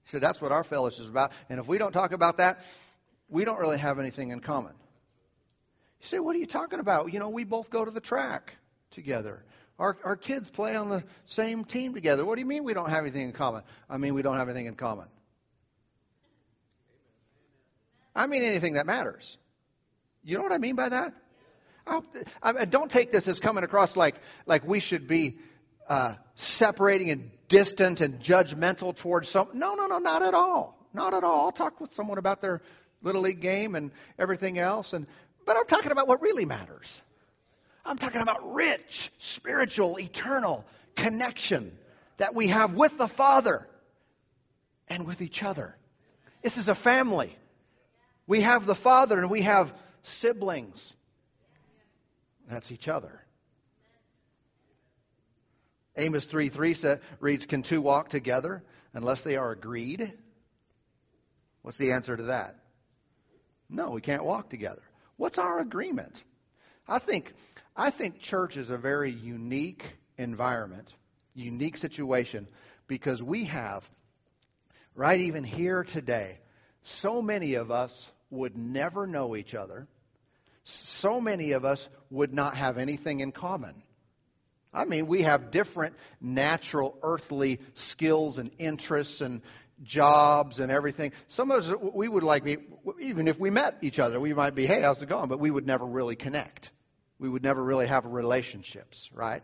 He 0.04 0.10
said, 0.10 0.20
that's 0.20 0.40
what 0.40 0.52
our 0.52 0.64
fellowship 0.64 1.02
is 1.02 1.08
about. 1.08 1.32
And 1.48 1.60
if 1.60 1.68
we 1.68 1.78
don't 1.78 1.92
talk 1.92 2.12
about 2.12 2.38
that, 2.38 2.64
we 3.28 3.44
don't 3.44 3.58
really 3.58 3.78
have 3.78 3.98
anything 3.98 4.30
in 4.30 4.40
common. 4.40 4.72
You 6.00 6.08
say, 6.08 6.18
what 6.18 6.34
are 6.34 6.38
you 6.38 6.46
talking 6.46 6.80
about? 6.80 7.12
You 7.12 7.20
know, 7.20 7.28
we 7.28 7.44
both 7.44 7.70
go 7.70 7.84
to 7.84 7.90
the 7.90 8.00
track 8.00 8.56
together. 8.90 9.44
Our, 9.78 9.96
our 10.04 10.16
kids 10.16 10.50
play 10.50 10.74
on 10.74 10.88
the 10.88 11.04
same 11.24 11.64
team 11.64 11.94
together. 11.94 12.24
What 12.24 12.34
do 12.34 12.40
you 12.40 12.46
mean 12.46 12.64
we 12.64 12.74
don't 12.74 12.90
have 12.90 13.04
anything 13.04 13.22
in 13.22 13.32
common? 13.32 13.62
I 13.88 13.96
mean, 13.96 14.14
we 14.14 14.22
don't 14.22 14.36
have 14.36 14.48
anything 14.48 14.66
in 14.66 14.74
common. 14.74 15.06
I 18.14 18.26
mean 18.26 18.42
anything 18.42 18.74
that 18.74 18.86
matters. 18.86 19.36
You 20.22 20.36
know 20.36 20.42
what 20.42 20.52
I 20.52 20.58
mean 20.58 20.76
by 20.76 20.88
that? 20.88 21.14
I, 21.86 22.00
I, 22.42 22.64
don't 22.66 22.90
take 22.90 23.10
this 23.10 23.26
as 23.26 23.40
coming 23.40 23.64
across 23.64 23.96
like, 23.96 24.14
like 24.46 24.66
we 24.66 24.80
should 24.80 25.08
be 25.08 25.38
uh, 25.88 26.14
separating 26.34 27.10
and 27.10 27.30
distant 27.48 28.00
and 28.00 28.20
judgmental 28.20 28.96
towards 28.96 29.28
some. 29.28 29.48
No, 29.54 29.74
no, 29.74 29.86
no, 29.86 29.98
not 29.98 30.22
at 30.22 30.34
all. 30.34 30.78
Not 30.92 31.14
at 31.14 31.24
all. 31.24 31.46
I'll 31.46 31.52
talk 31.52 31.80
with 31.80 31.92
someone 31.92 32.18
about 32.18 32.40
their 32.40 32.60
little 33.02 33.22
league 33.22 33.40
game 33.40 33.74
and 33.74 33.90
everything 34.18 34.58
else, 34.58 34.92
and 34.92 35.06
but 35.46 35.56
I'm 35.56 35.66
talking 35.66 35.90
about 35.90 36.06
what 36.06 36.20
really 36.20 36.44
matters. 36.44 37.00
I'm 37.84 37.96
talking 37.96 38.20
about 38.20 38.54
rich, 38.54 39.10
spiritual, 39.18 39.98
eternal 39.98 40.64
connection 40.96 41.76
that 42.18 42.34
we 42.34 42.48
have 42.48 42.74
with 42.74 42.96
the 42.98 43.08
Father 43.08 43.66
and 44.88 45.06
with 45.06 45.22
each 45.22 45.42
other. 45.42 45.74
This 46.42 46.58
is 46.58 46.68
a 46.68 46.74
family. 46.74 47.34
We 48.30 48.42
have 48.42 48.64
the 48.64 48.76
Father 48.76 49.18
and 49.18 49.28
we 49.28 49.42
have 49.42 49.74
siblings. 50.04 50.94
That's 52.48 52.70
each 52.70 52.86
other. 52.86 53.20
Amos 55.96 56.26
3 56.26 56.48
3 56.48 56.76
reads, 57.18 57.46
Can 57.46 57.64
two 57.64 57.80
walk 57.82 58.08
together 58.08 58.62
unless 58.94 59.22
they 59.22 59.34
are 59.34 59.50
agreed? 59.50 60.12
What's 61.62 61.78
the 61.78 61.90
answer 61.90 62.16
to 62.16 62.22
that? 62.26 62.54
No, 63.68 63.90
we 63.90 64.00
can't 64.00 64.24
walk 64.24 64.48
together. 64.48 64.82
What's 65.16 65.38
our 65.38 65.58
agreement? 65.58 66.22
I 66.86 67.00
think, 67.00 67.32
I 67.76 67.90
think 67.90 68.20
church 68.20 68.56
is 68.56 68.70
a 68.70 68.78
very 68.78 69.10
unique 69.10 69.84
environment, 70.16 70.94
unique 71.34 71.78
situation, 71.78 72.46
because 72.86 73.20
we 73.20 73.46
have, 73.46 73.82
right 74.94 75.18
even 75.18 75.42
here 75.42 75.82
today, 75.82 76.38
so 76.84 77.20
many 77.20 77.54
of 77.54 77.72
us 77.72 78.08
would 78.30 78.56
never 78.56 79.06
know 79.06 79.36
each 79.36 79.54
other. 79.54 79.86
So 80.64 81.20
many 81.20 81.52
of 81.52 81.64
us 81.64 81.88
would 82.10 82.32
not 82.34 82.56
have 82.56 82.78
anything 82.78 83.20
in 83.20 83.32
common. 83.32 83.82
I 84.72 84.84
mean, 84.84 85.06
we 85.06 85.22
have 85.22 85.50
different 85.50 85.96
natural 86.20 86.96
earthly 87.02 87.60
skills 87.74 88.38
and 88.38 88.50
interests 88.58 89.20
and 89.20 89.42
jobs 89.82 90.60
and 90.60 90.70
everything. 90.70 91.12
Some 91.28 91.50
of 91.50 91.64
us, 91.66 91.74
we 91.94 92.06
would 92.06 92.22
like 92.22 92.44
be, 92.44 92.58
even 93.00 93.26
if 93.26 93.38
we 93.38 93.50
met 93.50 93.78
each 93.82 93.98
other, 93.98 94.20
we 94.20 94.32
might 94.32 94.54
be, 94.54 94.66
hey, 94.66 94.82
how's 94.82 95.02
it 95.02 95.08
going? 95.08 95.28
But 95.28 95.40
we 95.40 95.50
would 95.50 95.66
never 95.66 95.84
really 95.84 96.16
connect. 96.16 96.70
We 97.18 97.28
would 97.28 97.42
never 97.42 97.62
really 97.62 97.86
have 97.86 98.06
relationships, 98.06 99.08
right? 99.12 99.42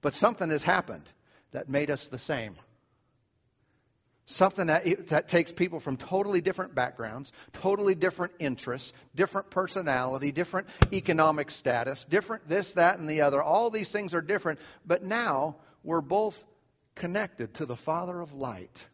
But 0.00 0.14
something 0.14 0.48
has 0.50 0.62
happened 0.62 1.08
that 1.52 1.68
made 1.68 1.90
us 1.90 2.08
the 2.08 2.18
same. 2.18 2.56
Something 4.26 4.68
that, 4.68 5.08
that 5.08 5.28
takes 5.28 5.52
people 5.52 5.80
from 5.80 5.98
totally 5.98 6.40
different 6.40 6.74
backgrounds, 6.74 7.30
totally 7.52 7.94
different 7.94 8.32
interests, 8.38 8.92
different 9.14 9.50
personality, 9.50 10.32
different 10.32 10.68
economic 10.92 11.50
status, 11.50 12.04
different 12.06 12.48
this, 12.48 12.72
that, 12.72 12.98
and 12.98 13.08
the 13.08 13.20
other. 13.20 13.42
All 13.42 13.68
these 13.68 13.90
things 13.90 14.14
are 14.14 14.22
different, 14.22 14.60
but 14.86 15.02
now 15.02 15.56
we're 15.82 16.00
both 16.00 16.42
connected 16.94 17.52
to 17.54 17.66
the 17.66 17.76
Father 17.76 18.18
of 18.18 18.32
light, 18.32 18.86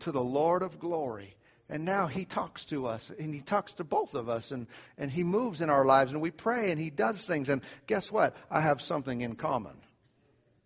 to 0.00 0.12
the 0.12 0.24
Lord 0.24 0.62
of 0.62 0.78
glory. 0.78 1.36
And 1.68 1.84
now 1.84 2.06
he 2.06 2.24
talks 2.24 2.64
to 2.66 2.86
us, 2.86 3.10
and 3.18 3.34
he 3.34 3.40
talks 3.40 3.72
to 3.74 3.84
both 3.84 4.14
of 4.14 4.28
us, 4.30 4.52
and, 4.52 4.68
and 4.96 5.10
he 5.10 5.22
moves 5.22 5.60
in 5.60 5.68
our 5.68 5.84
lives, 5.84 6.12
and 6.12 6.22
we 6.22 6.30
pray, 6.30 6.70
and 6.70 6.80
he 6.80 6.90
does 6.90 7.26
things. 7.26 7.48
And 7.50 7.60
guess 7.86 8.10
what? 8.10 8.36
I 8.50 8.60
have 8.62 8.80
something 8.80 9.20
in 9.20 9.34
common 9.34 9.76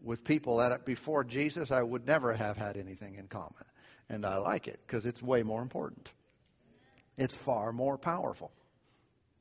with 0.02 0.22
people 0.24 0.58
that 0.58 0.84
before 0.84 1.24
Jesus 1.24 1.70
I 1.70 1.82
would 1.82 2.06
never 2.06 2.32
have 2.34 2.56
had 2.56 2.76
anything 2.76 3.16
in 3.16 3.26
common. 3.26 3.64
And 4.10 4.26
I 4.26 4.38
like 4.38 4.66
it 4.66 4.80
because 4.84 5.06
it's 5.06 5.22
way 5.22 5.44
more 5.44 5.62
important. 5.62 6.08
It's 7.16 7.32
far 7.32 7.72
more 7.72 7.96
powerful. 7.96 8.50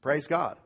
Praise 0.02 0.28
God. 0.28 0.58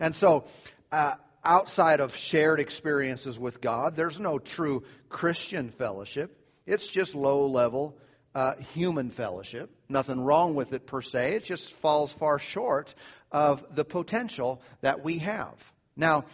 And 0.00 0.16
so, 0.16 0.44
uh, 0.90 1.14
outside 1.44 2.00
of 2.00 2.16
shared 2.16 2.58
experiences 2.58 3.38
with 3.38 3.60
God, 3.60 3.96
there's 3.96 4.18
no 4.18 4.38
true 4.38 4.82
Christian 5.10 5.70
fellowship. 5.70 6.34
It's 6.66 6.86
just 6.88 7.14
low 7.14 7.46
level 7.46 7.98
uh, 8.34 8.54
human 8.74 9.10
fellowship. 9.10 9.70
Nothing 9.88 10.20
wrong 10.20 10.54
with 10.54 10.72
it 10.72 10.86
per 10.86 11.02
se. 11.02 11.34
It 11.36 11.44
just 11.44 11.72
falls 11.74 12.12
far 12.12 12.38
short 12.38 12.94
of 13.30 13.64
the 13.74 13.84
potential 13.84 14.62
that 14.80 15.04
we 15.04 15.18
have. 15.18 15.54
Now, 15.96 16.24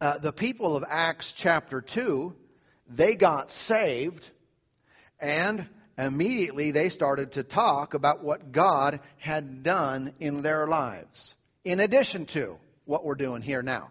uh, 0.00 0.18
the 0.18 0.32
people 0.32 0.76
of 0.76 0.84
Acts 0.86 1.32
chapter 1.32 1.80
2, 1.80 2.34
they 2.88 3.14
got 3.14 3.50
saved 3.50 4.28
and 5.22 5.66
immediately 5.96 6.72
they 6.72 6.90
started 6.90 7.32
to 7.32 7.42
talk 7.42 7.94
about 7.94 8.22
what 8.22 8.52
God 8.52 9.00
had 9.18 9.62
done 9.62 10.12
in 10.20 10.42
their 10.42 10.66
lives. 10.66 11.34
In 11.64 11.80
addition 11.80 12.26
to 12.26 12.58
what 12.84 13.04
we're 13.04 13.14
doing 13.14 13.40
here 13.40 13.62
now 13.62 13.90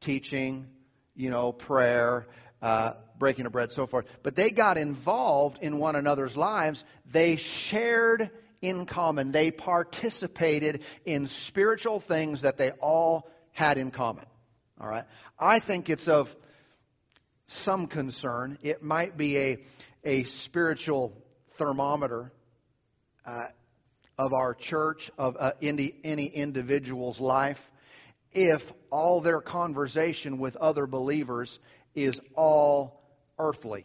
teaching, 0.00 0.66
you 1.14 1.28
know, 1.28 1.52
prayer, 1.52 2.26
uh, 2.62 2.92
breaking 3.18 3.44
of 3.44 3.52
bread, 3.52 3.70
so 3.70 3.86
forth. 3.86 4.06
But 4.22 4.34
they 4.34 4.50
got 4.50 4.78
involved 4.78 5.58
in 5.60 5.78
one 5.78 5.94
another's 5.94 6.36
lives. 6.36 6.82
They 7.12 7.36
shared 7.36 8.30
in 8.62 8.86
common. 8.86 9.30
They 9.30 9.50
participated 9.50 10.82
in 11.04 11.28
spiritual 11.28 12.00
things 12.00 12.42
that 12.42 12.56
they 12.56 12.70
all 12.70 13.30
had 13.52 13.76
in 13.76 13.90
common. 13.90 14.24
All 14.80 14.88
right. 14.88 15.04
I 15.38 15.58
think 15.58 15.90
it's 15.90 16.08
of 16.08 16.34
some 17.50 17.86
concern. 17.86 18.58
It 18.62 18.82
might 18.82 19.16
be 19.16 19.38
a 19.38 19.58
a 20.04 20.24
spiritual 20.24 21.12
thermometer 21.58 22.32
uh, 23.26 23.46
of 24.18 24.32
our 24.32 24.54
church, 24.54 25.10
of 25.18 25.36
uh, 25.38 25.52
any, 25.62 25.94
any 26.04 26.26
individual's 26.26 27.20
life, 27.20 27.60
if 28.32 28.72
all 28.90 29.20
their 29.20 29.40
conversation 29.40 30.38
with 30.38 30.56
other 30.56 30.86
believers 30.86 31.58
is 31.94 32.20
all 32.34 33.02
earthly. 33.38 33.84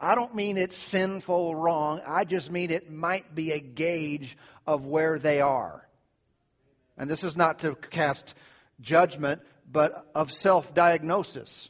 I 0.00 0.14
don't 0.14 0.34
mean 0.34 0.58
it's 0.58 0.76
sinful 0.76 1.54
wrong. 1.54 2.00
I 2.06 2.24
just 2.24 2.50
mean 2.50 2.70
it 2.70 2.90
might 2.90 3.34
be 3.34 3.52
a 3.52 3.60
gauge 3.60 4.36
of 4.66 4.86
where 4.86 5.18
they 5.18 5.40
are. 5.40 5.86
And 6.96 7.10
this 7.10 7.24
is 7.24 7.36
not 7.36 7.60
to 7.60 7.74
cast 7.74 8.34
judgment, 8.80 9.40
but 9.74 10.08
of 10.14 10.32
self 10.32 10.72
diagnosis. 10.72 11.68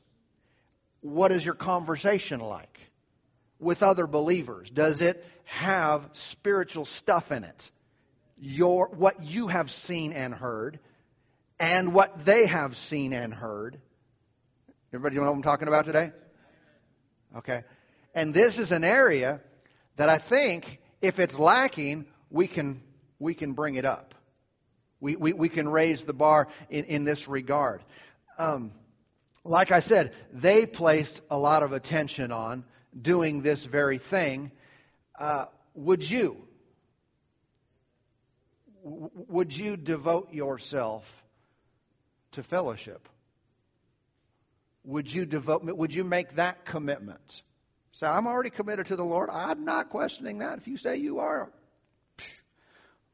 What 1.00 1.32
is 1.32 1.44
your 1.44 1.54
conversation 1.54 2.38
like 2.38 2.78
with 3.58 3.82
other 3.82 4.06
believers? 4.06 4.70
Does 4.70 5.00
it 5.00 5.24
have 5.44 6.08
spiritual 6.12 6.84
stuff 6.84 7.32
in 7.32 7.44
it? 7.44 7.70
Your, 8.38 8.88
what 8.88 9.22
you 9.24 9.48
have 9.48 9.70
seen 9.70 10.12
and 10.12 10.34
heard, 10.34 10.78
and 11.58 11.94
what 11.94 12.24
they 12.26 12.46
have 12.46 12.76
seen 12.76 13.12
and 13.14 13.32
heard. 13.32 13.80
Everybody 14.92 15.14
you 15.14 15.22
know 15.22 15.28
what 15.28 15.36
I'm 15.36 15.42
talking 15.42 15.68
about 15.68 15.86
today? 15.86 16.12
Okay. 17.38 17.62
And 18.14 18.34
this 18.34 18.58
is 18.58 18.70
an 18.70 18.84
area 18.84 19.40
that 19.96 20.10
I 20.10 20.18
think 20.18 20.78
if 21.00 21.18
it's 21.18 21.38
lacking, 21.38 22.04
we 22.30 22.48
can, 22.48 22.82
we 23.18 23.34
can 23.34 23.54
bring 23.54 23.76
it 23.76 23.86
up. 23.86 24.13
We, 25.04 25.16
we, 25.16 25.32
we 25.34 25.48
can 25.50 25.68
raise 25.68 26.02
the 26.04 26.14
bar 26.14 26.48
in, 26.70 26.86
in 26.86 27.04
this 27.04 27.28
regard. 27.28 27.82
Um, 28.38 28.72
like 29.44 29.70
I 29.70 29.80
said, 29.80 30.14
they 30.32 30.64
placed 30.64 31.20
a 31.30 31.36
lot 31.36 31.62
of 31.62 31.74
attention 31.74 32.32
on 32.32 32.64
doing 32.98 33.42
this 33.42 33.66
very 33.66 33.98
thing. 33.98 34.50
Uh, 35.18 35.44
would 35.74 36.08
you? 36.08 36.38
would 38.84 39.54
you 39.54 39.76
devote 39.76 40.32
yourself 40.32 41.04
to 42.32 42.42
fellowship? 42.42 43.06
Would 44.84 45.12
you 45.12 45.26
devote? 45.26 45.64
Would 45.64 45.94
you 45.94 46.04
make 46.04 46.36
that 46.36 46.64
commitment? 46.64 47.42
Say, 47.92 48.06
I'm 48.06 48.26
already 48.26 48.50
committed 48.50 48.86
to 48.86 48.96
the 48.96 49.04
Lord. 49.04 49.28
I'm 49.30 49.66
not 49.66 49.90
questioning 49.90 50.38
that. 50.38 50.58
If 50.58 50.66
you 50.66 50.78
say 50.78 50.96
you 50.96 51.18
are, 51.18 51.52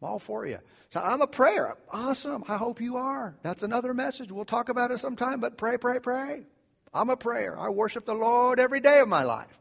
I'm 0.00 0.08
all 0.08 0.18
for 0.18 0.46
you. 0.46 0.58
So 0.92 1.00
I'm 1.00 1.20
a 1.20 1.26
prayer. 1.26 1.76
Awesome. 1.90 2.44
I 2.48 2.56
hope 2.56 2.80
you 2.80 2.96
are. 2.96 3.36
That's 3.42 3.62
another 3.62 3.92
message. 3.92 4.32
We'll 4.32 4.44
talk 4.44 4.68
about 4.68 4.90
it 4.90 5.00
sometime, 5.00 5.40
but 5.40 5.58
pray, 5.58 5.76
pray, 5.76 5.98
pray. 5.98 6.46
I'm 6.92 7.10
a 7.10 7.16
prayer. 7.16 7.58
I 7.58 7.68
worship 7.68 8.06
the 8.06 8.14
Lord 8.14 8.58
every 8.58 8.80
day 8.80 9.00
of 9.00 9.08
my 9.08 9.24
life. 9.24 9.58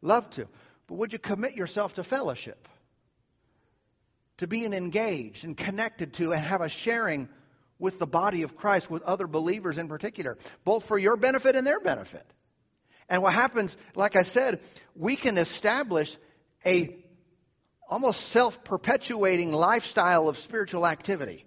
Love 0.00 0.28
to. 0.30 0.48
But 0.86 0.94
would 0.96 1.12
you 1.12 1.18
commit 1.18 1.54
yourself 1.54 1.94
to 1.94 2.04
fellowship? 2.04 2.68
To 4.38 4.46
being 4.46 4.72
engaged 4.72 5.44
and 5.44 5.56
connected 5.56 6.14
to 6.14 6.32
and 6.32 6.42
have 6.42 6.60
a 6.60 6.68
sharing 6.68 7.28
with 7.78 7.98
the 7.98 8.06
body 8.06 8.42
of 8.42 8.56
Christ, 8.56 8.90
with 8.90 9.02
other 9.02 9.26
believers 9.26 9.78
in 9.78 9.88
particular, 9.88 10.38
both 10.64 10.86
for 10.86 10.98
your 10.98 11.16
benefit 11.16 11.56
and 11.56 11.66
their 11.66 11.80
benefit. 11.80 12.26
And 13.08 13.22
what 13.22 13.34
happens, 13.34 13.76
like 13.94 14.16
I 14.16 14.22
said, 14.22 14.60
we 14.96 15.14
can 15.14 15.36
establish 15.36 16.16
a 16.64 16.96
almost 17.94 18.30
self-perpetuating 18.30 19.52
lifestyle 19.52 20.28
of 20.28 20.36
spiritual 20.36 20.84
activity. 20.84 21.44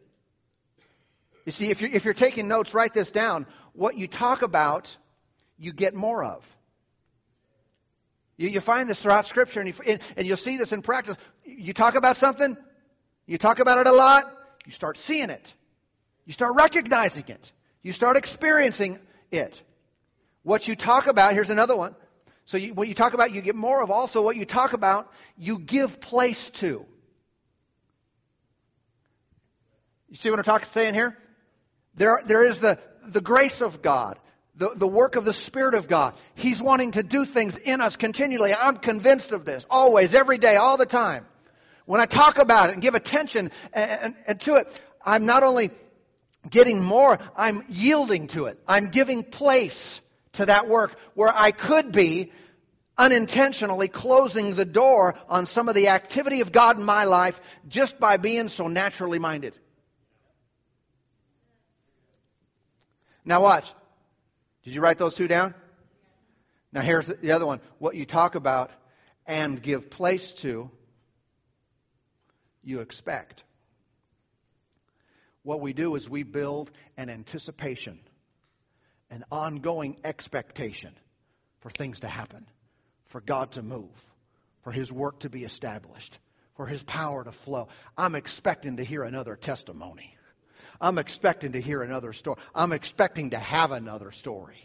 You 1.46 1.52
see, 1.52 1.70
if 1.72 1.82
you're, 1.82 1.92
if 1.92 2.06
you're 2.06 2.14
taking 2.14 2.48
notes, 2.48 2.74
write 2.74 2.94
this 2.94 3.12
down. 3.12 3.48
What 3.74 3.98
you 3.98 4.08
talk 4.08 4.44
about, 4.44 4.96
you 5.60 5.74
get 5.74 5.94
more 5.94 6.24
of. 6.24 6.46
You, 8.38 8.48
you 8.48 8.62
find 8.62 8.90
this 8.90 8.98
throughout 8.98 9.28
Scripture, 9.28 9.60
and, 9.60 9.68
you, 9.68 10.00
and 10.16 10.26
you'll 10.26 10.38
see 10.38 10.56
this 10.56 10.72
in 10.72 10.82
practice. 10.84 11.18
You 11.44 11.74
talk 11.74 11.96
about 11.96 12.16
something, 12.16 12.56
you 13.26 13.38
talk 13.38 13.60
about 13.60 13.80
it 13.80 13.88
a 13.88 13.92
lot, 13.92 14.24
you 14.66 14.72
start 14.72 14.98
seeing 14.98 15.30
it. 15.30 15.54
You 16.26 16.32
start 16.32 16.56
recognizing 16.56 17.26
it. 17.28 17.52
You 17.84 17.92
start 17.92 18.16
experiencing 18.16 19.00
it. 19.32 19.62
What 20.44 20.66
you 20.66 20.78
talk 20.78 21.08
about, 21.08 21.34
here's 21.34 21.50
another 21.50 21.76
one. 21.76 21.94
So 22.48 22.56
you, 22.56 22.74
what 22.74 22.88
you 22.88 22.94
talk 22.94 23.14
about, 23.14 23.34
you 23.34 23.42
get 23.42 23.58
more 23.58 23.84
of. 23.84 23.92
Also, 23.92 24.22
what 24.22 24.38
you 24.38 24.46
talk 24.46 24.72
about, 24.72 25.12
you 25.38 25.60
give 25.60 26.00
place 26.00 26.50
to. 26.52 26.86
You 30.08 30.16
see 30.16 30.30
what 30.30 30.40
I'm 30.40 30.46
talking, 30.46 30.70
saying 30.70 30.94
here? 30.94 31.18
There, 31.96 32.22
there 32.26 32.46
is 32.46 32.62
the, 32.62 32.80
the 33.06 33.20
grace 33.20 33.62
of 33.62 33.82
God, 33.82 34.18
the, 34.56 34.70
the 34.74 34.88
work 34.88 35.18
of 35.18 35.26
the 35.26 35.34
Spirit 35.34 35.74
of 35.74 35.90
God. 35.90 36.16
He's 36.36 36.62
wanting 36.62 36.94
to 36.94 37.04
do 37.04 37.26
things 37.26 37.58
in 37.58 37.82
us 37.82 37.98
continually. 37.98 38.54
I'm 38.54 38.78
convinced 38.78 39.32
of 39.32 39.44
this, 39.44 39.66
always, 39.70 40.16
every 40.16 40.38
day, 40.38 40.56
all 40.56 40.78
the 40.78 40.86
time. 40.86 41.26
When 41.86 42.00
I 42.00 42.06
talk 42.06 42.38
about 42.38 42.70
it 42.70 42.74
and 42.74 42.82
give 42.82 42.96
attention 42.96 43.52
and, 43.74 43.92
and, 43.92 44.16
and 44.26 44.42
to 44.42 44.56
it, 44.56 44.82
I'm 45.06 45.26
not 45.26 45.44
only 45.44 45.70
getting 46.50 46.82
more, 46.82 47.20
I'm 47.36 47.66
yielding 47.68 48.28
to 48.28 48.46
it. 48.46 48.58
I'm 48.70 48.88
giving 48.88 49.26
place 49.26 50.00
to 50.38 50.46
that 50.46 50.68
work 50.68 50.98
where 51.14 51.32
I 51.34 51.52
could 51.52 51.92
be 51.92 52.32
unintentionally 52.98 53.88
closing 53.88 54.56
the 54.56 54.66
door 54.66 55.16
on 55.30 55.46
some 55.46 55.70
of 55.70 55.76
the 55.76 55.90
activity 55.90 56.42
of 56.42 56.52
God 56.52 56.78
in 56.78 56.84
my 56.84 57.04
life 57.04 57.40
just 57.68 58.00
by 58.00 58.18
being 58.18 58.50
so 58.50 58.68
naturally 58.68 59.20
minded. 59.20 59.54
Now 63.26 63.42
watch. 63.42 63.72
Did 64.64 64.74
you 64.74 64.82
write 64.82 64.98
those 64.98 65.16
two 65.16 65.28
down? 65.28 65.54
Now 66.72 66.82
here's 66.82 67.08
the 67.08 67.32
other 67.32 67.46
one. 67.46 67.60
What 67.80 67.96
you 67.96 68.06
talk 68.06 68.36
about 68.36 68.72
and 69.26 69.62
give 69.62 69.90
place 69.90 70.34
to, 70.34 70.70
you 72.64 72.80
expect. 72.82 73.44
What 75.44 75.62
we 75.62 75.74
do 75.74 75.96
is 75.96 76.10
we 76.10 76.24
build 76.24 76.72
an 76.96 77.10
anticipation, 77.10 78.00
an 79.10 79.24
ongoing 79.32 79.98
expectation 80.04 80.94
for 81.60 81.70
things 81.70 82.02
to 82.02 82.08
happen, 82.08 82.46
for 83.06 83.22
God 83.22 83.52
to 83.54 83.62
move, 83.62 83.90
for 84.64 84.72
His 84.72 84.92
work 84.92 85.20
to 85.20 85.30
be 85.30 85.44
established, 85.44 86.18
for 86.56 86.66
His 86.66 86.84
power 86.84 87.24
to 87.24 87.32
flow. 87.32 87.68
I'm 87.98 88.16
expecting 88.16 88.78
to 88.78 88.84
hear 88.84 89.04
another 89.04 89.36
testimony. 89.36 90.14
I'm 90.80 90.98
expecting 90.98 91.54
to 91.54 91.62
hear 91.62 91.82
another 91.82 92.14
story. 92.14 92.40
I'm 92.54 92.72
expecting 92.72 93.32
to 93.32 93.40
have 93.40 93.72
another 93.72 94.12
story. 94.12 94.60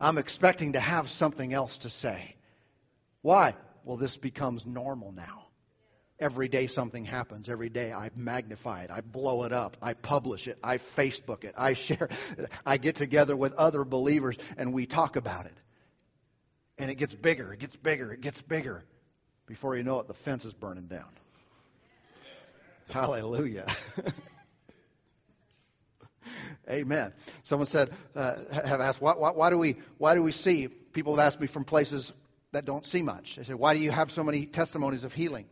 I'm 0.00 0.18
expecting 0.18 0.72
to 0.72 0.80
have 0.80 1.08
something 1.08 1.52
else 1.52 1.78
to 1.78 1.90
say. 1.90 2.34
Why? 3.22 3.54
Well, 3.84 3.96
this 3.96 4.16
becomes 4.16 4.66
normal 4.66 5.12
now. 5.12 5.43
Every 6.20 6.48
day 6.48 6.68
something 6.68 7.04
happens. 7.04 7.48
Every 7.48 7.68
day 7.68 7.92
I 7.92 8.10
magnify 8.14 8.82
it. 8.82 8.90
I 8.90 9.00
blow 9.00 9.42
it 9.44 9.52
up. 9.52 9.76
I 9.82 9.94
publish 9.94 10.46
it. 10.46 10.58
I 10.62 10.78
Facebook 10.78 11.42
it. 11.42 11.54
I 11.56 11.72
share 11.74 12.08
it. 12.38 12.50
I 12.64 12.76
get 12.76 12.94
together 12.96 13.34
with 13.34 13.52
other 13.54 13.84
believers 13.84 14.36
and 14.56 14.72
we 14.72 14.86
talk 14.86 15.16
about 15.16 15.46
it. 15.46 15.56
And 16.78 16.90
it 16.90 16.96
gets 16.96 17.14
bigger. 17.14 17.52
It 17.52 17.58
gets 17.58 17.76
bigger. 17.76 18.12
It 18.12 18.20
gets 18.20 18.40
bigger. 18.42 18.84
Before 19.46 19.76
you 19.76 19.82
know 19.82 19.98
it, 20.00 20.08
the 20.08 20.14
fence 20.14 20.44
is 20.44 20.54
burning 20.54 20.86
down. 20.86 21.08
Hallelujah. 22.88 23.66
Amen. 26.70 27.12
Someone 27.42 27.66
said, 27.66 27.90
uh, 28.14 28.36
have 28.52 28.80
asked, 28.80 29.00
why, 29.00 29.12
why, 29.12 29.32
why, 29.32 29.50
do 29.50 29.58
we, 29.58 29.76
why 29.98 30.14
do 30.14 30.22
we 30.22 30.32
see? 30.32 30.68
People 30.68 31.16
have 31.16 31.26
asked 31.26 31.40
me 31.40 31.46
from 31.46 31.64
places 31.64 32.12
that 32.52 32.64
don't 32.64 32.86
see 32.86 33.02
much. 33.02 33.36
They 33.36 33.42
say, 33.44 33.54
why 33.54 33.74
do 33.74 33.80
you 33.80 33.90
have 33.90 34.10
so 34.10 34.22
many 34.22 34.46
testimonies 34.46 35.04
of 35.04 35.12
healing? 35.12 35.46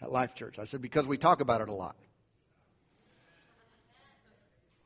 At 0.00 0.12
Life 0.12 0.34
Church? 0.34 0.58
I 0.58 0.64
said, 0.64 0.82
because 0.82 1.06
we 1.06 1.18
talk 1.18 1.40
about 1.40 1.60
it 1.60 1.68
a 1.68 1.74
lot. 1.74 1.96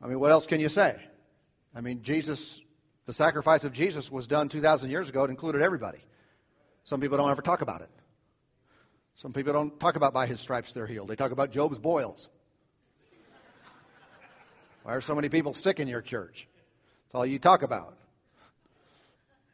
I 0.03 0.09
mean, 0.09 0.19
what 0.19 0.33
else 0.33 0.47
can 0.47 0.61
you 0.61 0.69
say? 0.69 0.97
I 1.75 1.81
mean, 1.81 2.03
Jesus, 2.03 2.61
the 3.07 3.13
sacrifice 3.13 3.65
of 3.65 3.73
Jesus 3.73 4.11
was 4.11 4.27
done 4.27 4.49
2,000 4.49 4.91
years 4.91 5.09
ago. 5.09 5.25
It 5.25 5.31
included 5.31 5.63
everybody. 5.63 6.01
Some 6.85 7.01
people 7.01 7.19
don't 7.19 7.31
ever 7.31 7.43
talk 7.43 7.61
about 7.61 7.83
it. 7.83 7.91
Some 9.17 9.33
people 9.33 9.53
don't 9.53 9.79
talk 9.79 9.95
about 9.95 10.13
by 10.13 10.27
his 10.27 10.41
stripes 10.41 10.73
they're 10.73 10.87
healed. 10.87 11.09
They 11.09 11.17
talk 11.17 11.31
about 11.31 11.53
Job's 11.53 11.79
boils. 11.79 12.29
Why 14.83 14.95
are 14.95 15.01
so 15.01 15.15
many 15.15 15.29
people 15.29 15.55
sick 15.55 15.79
in 15.79 15.87
your 15.87 16.03
church? 16.03 16.49
That's 17.05 17.15
all 17.15 17.27
you 17.27 17.39
talk 17.39 17.63
about. 17.63 17.97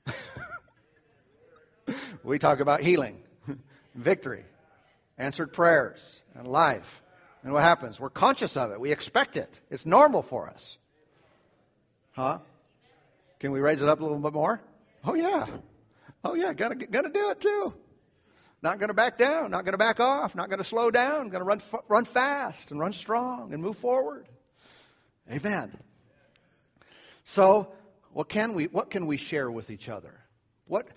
we 2.25 2.38
talk 2.38 2.61
about 2.61 2.81
healing, 2.81 3.21
victory 3.94 4.44
answered 5.19 5.53
prayers 5.53 6.21
and 6.35 6.47
life. 6.47 7.03
And 7.43 7.53
what 7.53 7.63
happens? 7.63 8.01
We're 8.01 8.11
conscious 8.11 8.57
of 8.57 8.71
it. 8.73 8.81
We 8.81 8.93
expect 8.93 9.37
it. 9.37 9.53
It's 9.71 9.85
normal 9.85 10.23
for 10.23 10.49
us. 10.49 10.79
Huh? 12.12 12.39
Can 13.41 13.53
we 13.53 13.61
raise 13.61 13.83
it 13.83 13.89
up 13.89 14.01
a 14.01 14.03
little 14.03 14.19
bit 14.19 14.33
more? 14.33 14.61
Oh 15.05 15.14
yeah. 15.14 15.47
Oh 16.25 16.35
yeah, 16.35 16.53
gotta, 16.53 16.75
gotta 16.75 17.11
do 17.11 17.31
it 17.31 17.41
too. 17.41 17.75
Not 18.61 18.81
gonna 18.81 18.95
back 18.95 19.19
down, 19.19 19.53
not 19.53 19.64
gonna 19.64 19.79
back 19.79 20.01
off, 20.01 20.35
not 20.35 20.51
gonna 20.51 20.64
slow 20.64 20.91
down, 20.91 21.29
gonna 21.29 21.45
run, 21.45 21.62
run 21.89 22.05
fast 22.05 22.73
and 22.73 22.81
run 22.81 22.93
strong 22.93 23.53
and 23.53 23.62
move 23.62 23.79
forward. 23.79 24.27
Amen. 25.31 25.77
So, 27.23 27.73
what 28.12 28.29
can 28.29 28.55
we, 28.55 28.64
what 28.64 28.91
can 28.91 29.07
we 29.07 29.16
share 29.16 29.51
with 29.51 29.71
each 29.71 29.89
other? 29.89 30.12
What, 30.66 30.89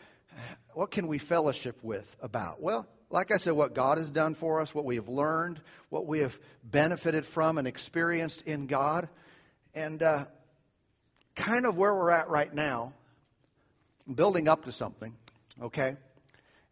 what 0.74 0.90
can 0.90 1.08
we 1.08 1.20
fellowship 1.20 1.78
with 1.84 2.08
about? 2.22 2.62
Well, 2.62 2.88
like 3.12 3.32
I 3.32 3.38
said, 3.38 3.54
what 3.54 3.76
God 3.76 3.98
has 3.98 4.10
done 4.10 4.36
for 4.36 4.62
us, 4.62 4.74
what 4.74 4.86
we 4.86 4.96
have 4.96 5.10
learned, 5.10 5.62
what 5.90 6.08
we 6.08 6.20
have 6.20 6.38
benefited 6.64 7.26
from 7.26 7.58
and 7.58 7.68
experienced 7.68 8.42
in 8.44 8.68
God, 8.68 9.10
and 9.76 10.02
uh, 10.02 10.26
kind 11.36 11.66
of 11.66 11.76
where 11.76 11.94
we're 11.94 12.12
at 12.12 12.30
right 12.30 12.54
now, 12.54 12.94
building 14.14 14.48
up 14.48 14.66
to 14.66 14.72
something, 14.72 15.14
okay? 15.62 15.98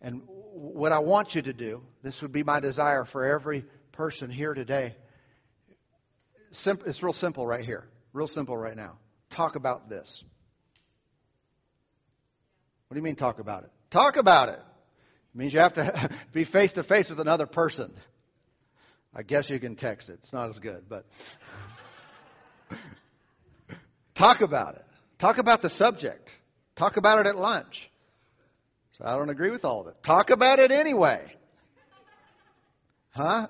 And 0.02 0.22
what 0.28 0.94
I 0.94 1.00
want 1.00 1.36
you 1.36 1.42
to 1.42 1.54
do, 1.54 1.84
this 2.04 2.22
would 2.22 2.32
be 2.32 2.44
my 2.44 2.62
desire 2.62 3.04
for 3.04 3.26
every 3.26 3.66
person 3.92 4.30
here 4.30 4.54
today. 4.54 4.96
It's 6.52 7.04
real 7.04 7.14
simple 7.14 7.46
right 7.46 7.64
here. 7.64 7.88
Real 8.14 8.28
simple 8.28 8.58
right 8.58 8.76
now. 8.76 8.98
Talk 9.30 9.56
about 9.56 9.90
this. 9.90 10.24
What 12.88 12.96
do 12.96 13.00
you 13.00 13.04
mean 13.04 13.16
talk 13.16 13.40
about 13.40 13.64
it? 13.66 13.70
Talk 13.92 14.16
about 14.18 14.50
it. 14.50 14.60
It 15.34 15.38
means 15.38 15.54
you 15.54 15.60
have 15.60 15.74
to 15.74 16.10
be 16.34 16.44
face 16.44 16.74
to 16.74 16.84
face 16.84 17.10
with 17.10 17.20
another 17.20 17.46
person. 17.46 17.94
I 19.14 19.24
guess 19.24 19.50
you 19.50 19.60
can 19.60 19.76
text 19.76 20.10
it. 20.10 20.20
It's 20.24 20.34
not 20.34 20.50
as 20.50 20.60
good, 20.60 20.86
but 20.88 21.06
talk 24.14 24.42
about 24.42 24.76
it. 24.76 24.86
Talk 25.18 25.38
about 25.38 25.62
the 25.62 25.70
subject. 25.70 26.34
Talk 26.76 26.98
about 26.98 27.20
it 27.20 27.28
at 27.28 27.36
lunch. 27.36 27.90
So 28.98 29.06
I 29.06 29.16
don't 29.16 29.30
agree 29.30 29.50
with 29.50 29.66
all 29.66 29.82
of 29.82 29.88
it. 29.88 30.02
Talk 30.04 30.30
about 30.30 30.60
it 30.60 30.72
anyway. 30.72 31.34
Huh? 33.12 33.48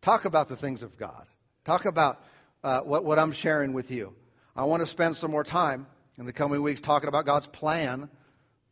Talk 0.00 0.24
about 0.24 0.48
the 0.48 0.56
things 0.56 0.82
of 0.82 0.96
God. 0.96 1.26
Talk 1.64 1.84
about 1.84 2.22
uh, 2.62 2.80
what, 2.80 3.04
what 3.04 3.18
I'm 3.18 3.32
sharing 3.32 3.72
with 3.72 3.90
you. 3.90 4.14
I 4.56 4.64
want 4.64 4.80
to 4.80 4.86
spend 4.86 5.16
some 5.16 5.30
more 5.30 5.44
time 5.44 5.86
in 6.18 6.24
the 6.24 6.32
coming 6.32 6.62
weeks 6.62 6.80
talking 6.80 7.08
about 7.08 7.26
God's 7.26 7.46
plan 7.46 8.08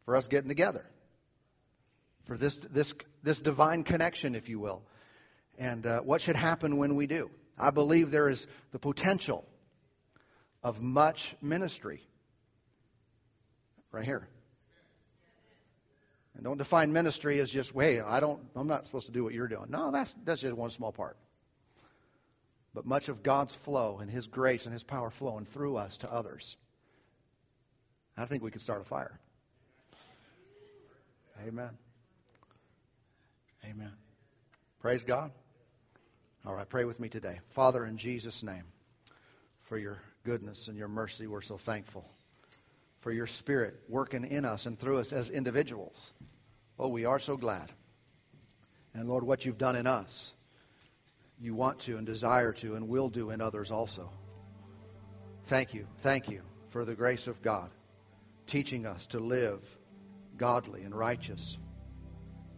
for 0.04 0.16
us 0.16 0.28
getting 0.28 0.48
together. 0.48 0.84
For 2.26 2.36
this, 2.36 2.56
this, 2.70 2.92
this 3.22 3.38
divine 3.38 3.84
connection, 3.84 4.34
if 4.34 4.48
you 4.48 4.58
will. 4.58 4.82
And 5.58 5.86
uh, 5.86 6.00
what 6.00 6.20
should 6.20 6.36
happen 6.36 6.76
when 6.76 6.96
we 6.96 7.06
do. 7.06 7.30
I 7.58 7.70
believe 7.70 8.10
there 8.10 8.28
is 8.28 8.46
the 8.72 8.78
potential 8.78 9.44
of 10.62 10.82
much 10.82 11.34
ministry 11.40 12.02
right 13.92 14.04
here. 14.04 14.28
And 16.34 16.44
don't 16.44 16.58
define 16.58 16.92
ministry 16.92 17.40
as 17.40 17.50
just, 17.50 17.72
hey, 17.72 18.00
I 18.00 18.20
don't, 18.20 18.40
I'm 18.54 18.66
not 18.66 18.84
supposed 18.84 19.06
to 19.06 19.12
do 19.12 19.24
what 19.24 19.32
you're 19.32 19.48
doing. 19.48 19.66
No, 19.70 19.90
that's, 19.90 20.14
that's 20.24 20.42
just 20.42 20.54
one 20.54 20.68
small 20.70 20.92
part. 20.92 21.16
But 22.74 22.84
much 22.84 23.08
of 23.08 23.22
God's 23.22 23.54
flow 23.54 24.00
and 24.02 24.10
His 24.10 24.26
grace 24.26 24.64
and 24.64 24.72
His 24.72 24.84
power 24.84 25.08
flowing 25.08 25.46
through 25.46 25.76
us 25.76 25.96
to 25.98 26.12
others. 26.12 26.56
I 28.18 28.26
think 28.26 28.42
we 28.42 28.50
could 28.50 28.60
start 28.60 28.82
a 28.82 28.84
fire. 28.84 29.18
Amen. 31.46 31.70
Amen. 33.68 33.92
Praise 34.80 35.02
God. 35.02 35.30
All 36.46 36.54
right, 36.54 36.68
pray 36.68 36.84
with 36.84 37.00
me 37.00 37.08
today. 37.08 37.40
Father, 37.50 37.84
in 37.84 37.98
Jesus' 37.98 38.42
name, 38.42 38.64
for 39.64 39.76
your 39.76 39.98
goodness 40.24 40.68
and 40.68 40.78
your 40.78 40.88
mercy, 40.88 41.26
we're 41.26 41.40
so 41.40 41.58
thankful. 41.58 42.04
For 43.00 43.10
your 43.10 43.26
spirit 43.26 43.80
working 43.88 44.24
in 44.24 44.44
us 44.44 44.66
and 44.66 44.78
through 44.78 44.98
us 44.98 45.12
as 45.12 45.30
individuals. 45.30 46.12
Oh, 46.78 46.88
we 46.88 47.04
are 47.04 47.18
so 47.18 47.36
glad. 47.36 47.72
And 48.94 49.08
Lord, 49.08 49.24
what 49.24 49.44
you've 49.44 49.58
done 49.58 49.76
in 49.76 49.86
us, 49.86 50.32
you 51.40 51.54
want 51.54 51.80
to 51.80 51.96
and 51.96 52.06
desire 52.06 52.52
to 52.52 52.76
and 52.76 52.88
will 52.88 53.08
do 53.08 53.30
in 53.30 53.40
others 53.40 53.70
also. 53.70 54.10
Thank 55.46 55.74
you. 55.74 55.86
Thank 56.02 56.28
you 56.28 56.42
for 56.70 56.84
the 56.84 56.94
grace 56.94 57.26
of 57.26 57.42
God 57.42 57.70
teaching 58.46 58.86
us 58.86 59.06
to 59.06 59.18
live 59.18 59.60
godly 60.36 60.82
and 60.82 60.94
righteous, 60.94 61.58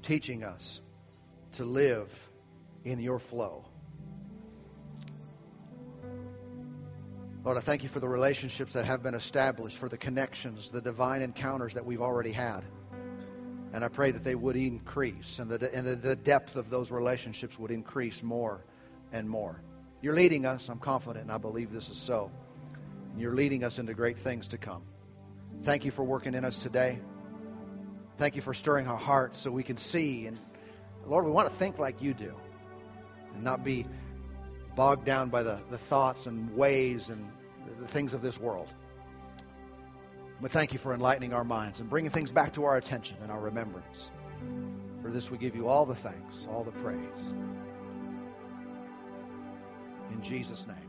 teaching 0.03 0.45
us 0.45 0.81
to 1.53 1.65
live 1.65 2.11
in 2.85 3.01
your 3.01 3.19
flow. 3.19 3.65
Lord, 7.45 7.57
I 7.57 7.61
thank 7.61 7.83
you 7.83 7.89
for 7.89 8.01
the 8.01 8.09
relationships 8.09 8.73
that 8.75 8.85
have 8.85 9.03
been 9.03 9.15
established, 9.15 9.79
for 9.79 9.89
the 9.89 9.97
connections, 9.97 10.71
the 10.71 10.81
divine 10.81 11.23
encounters 11.23 11.75
that 11.75 11.87
we've 11.87 12.03
already 12.03 12.33
had. 12.33 12.63
And 13.73 13.85
I 13.85 13.89
pray 13.89 14.11
that 14.11 14.25
they 14.25 14.35
would 14.35 14.57
increase 14.57 15.39
and, 15.39 15.51
the, 15.51 15.75
and 15.75 15.87
the, 15.87 15.97
the 15.97 16.17
depth 16.17 16.57
of 16.57 16.71
those 16.71 16.91
relationships 16.91 17.59
would 17.59 17.71
increase 17.71 18.23
more 18.23 18.65
and 19.13 19.29
more. 19.29 19.63
You're 20.01 20.15
leading 20.15 20.47
us. 20.47 20.69
I'm 20.69 20.79
confident 20.79 21.25
and 21.25 21.33
I 21.33 21.39
believe 21.39 21.73
this 21.73 21.91
is 21.91 21.97
so. 21.97 22.31
You're 23.17 23.35
leading 23.35 23.65
us 23.65 23.79
into 23.79 23.95
great 23.95 24.19
things 24.19 24.49
to 24.49 24.59
come. 24.59 24.83
Thank 25.65 25.85
you 25.85 25.91
for 25.91 26.03
working 26.05 26.35
in 26.35 26.45
us 26.45 26.57
today. 26.57 27.01
Thank 28.17 28.37
you 28.37 28.43
for 28.43 28.55
stirring 28.55 28.89
our 28.89 28.97
hearts 28.97 29.41
so 29.41 29.51
we 29.51 29.63
can 29.63 29.77
see. 29.77 30.27
And 30.27 30.39
Lord, 31.09 31.25
we 31.25 31.31
want 31.31 31.49
to 31.49 31.55
think 31.55 31.79
like 31.79 32.03
you 32.03 32.13
do 32.13 32.35
and 33.35 33.43
not 33.43 33.65
be 33.65 33.87
bogged 34.77 35.05
down 35.05 35.31
by 35.31 35.43
the, 35.43 35.59
the 35.71 35.79
thoughts 35.79 36.27
and 36.27 36.55
ways 36.55 37.09
and 37.09 37.31
the, 37.79 37.87
things 37.89 38.15
of 38.15 38.23
this 38.23 38.39
world. 38.39 38.69
We 40.41 40.49
thank 40.49 40.73
you 40.73 40.79
for 40.79 40.95
enlightening 40.95 41.33
our 41.33 41.45
minds 41.45 41.81
and 41.81 41.91
bringing 41.91 42.11
things 42.11 42.31
back 42.31 42.53
to 42.55 42.65
our 42.65 42.77
attention 42.77 43.17
and 43.23 43.33
our 43.33 43.41
remembrance. 43.41 44.11
For 45.03 45.11
this 45.11 45.31
we 45.31 45.39
give 45.39 45.57
you 45.57 45.69
all 45.69 45.85
the 45.85 45.95
thanks, 45.95 46.47
all 46.51 46.63
the 46.63 46.73
praise. 46.73 47.35
In 50.13 50.23
Jesus' 50.23 50.67
name. 50.67 50.88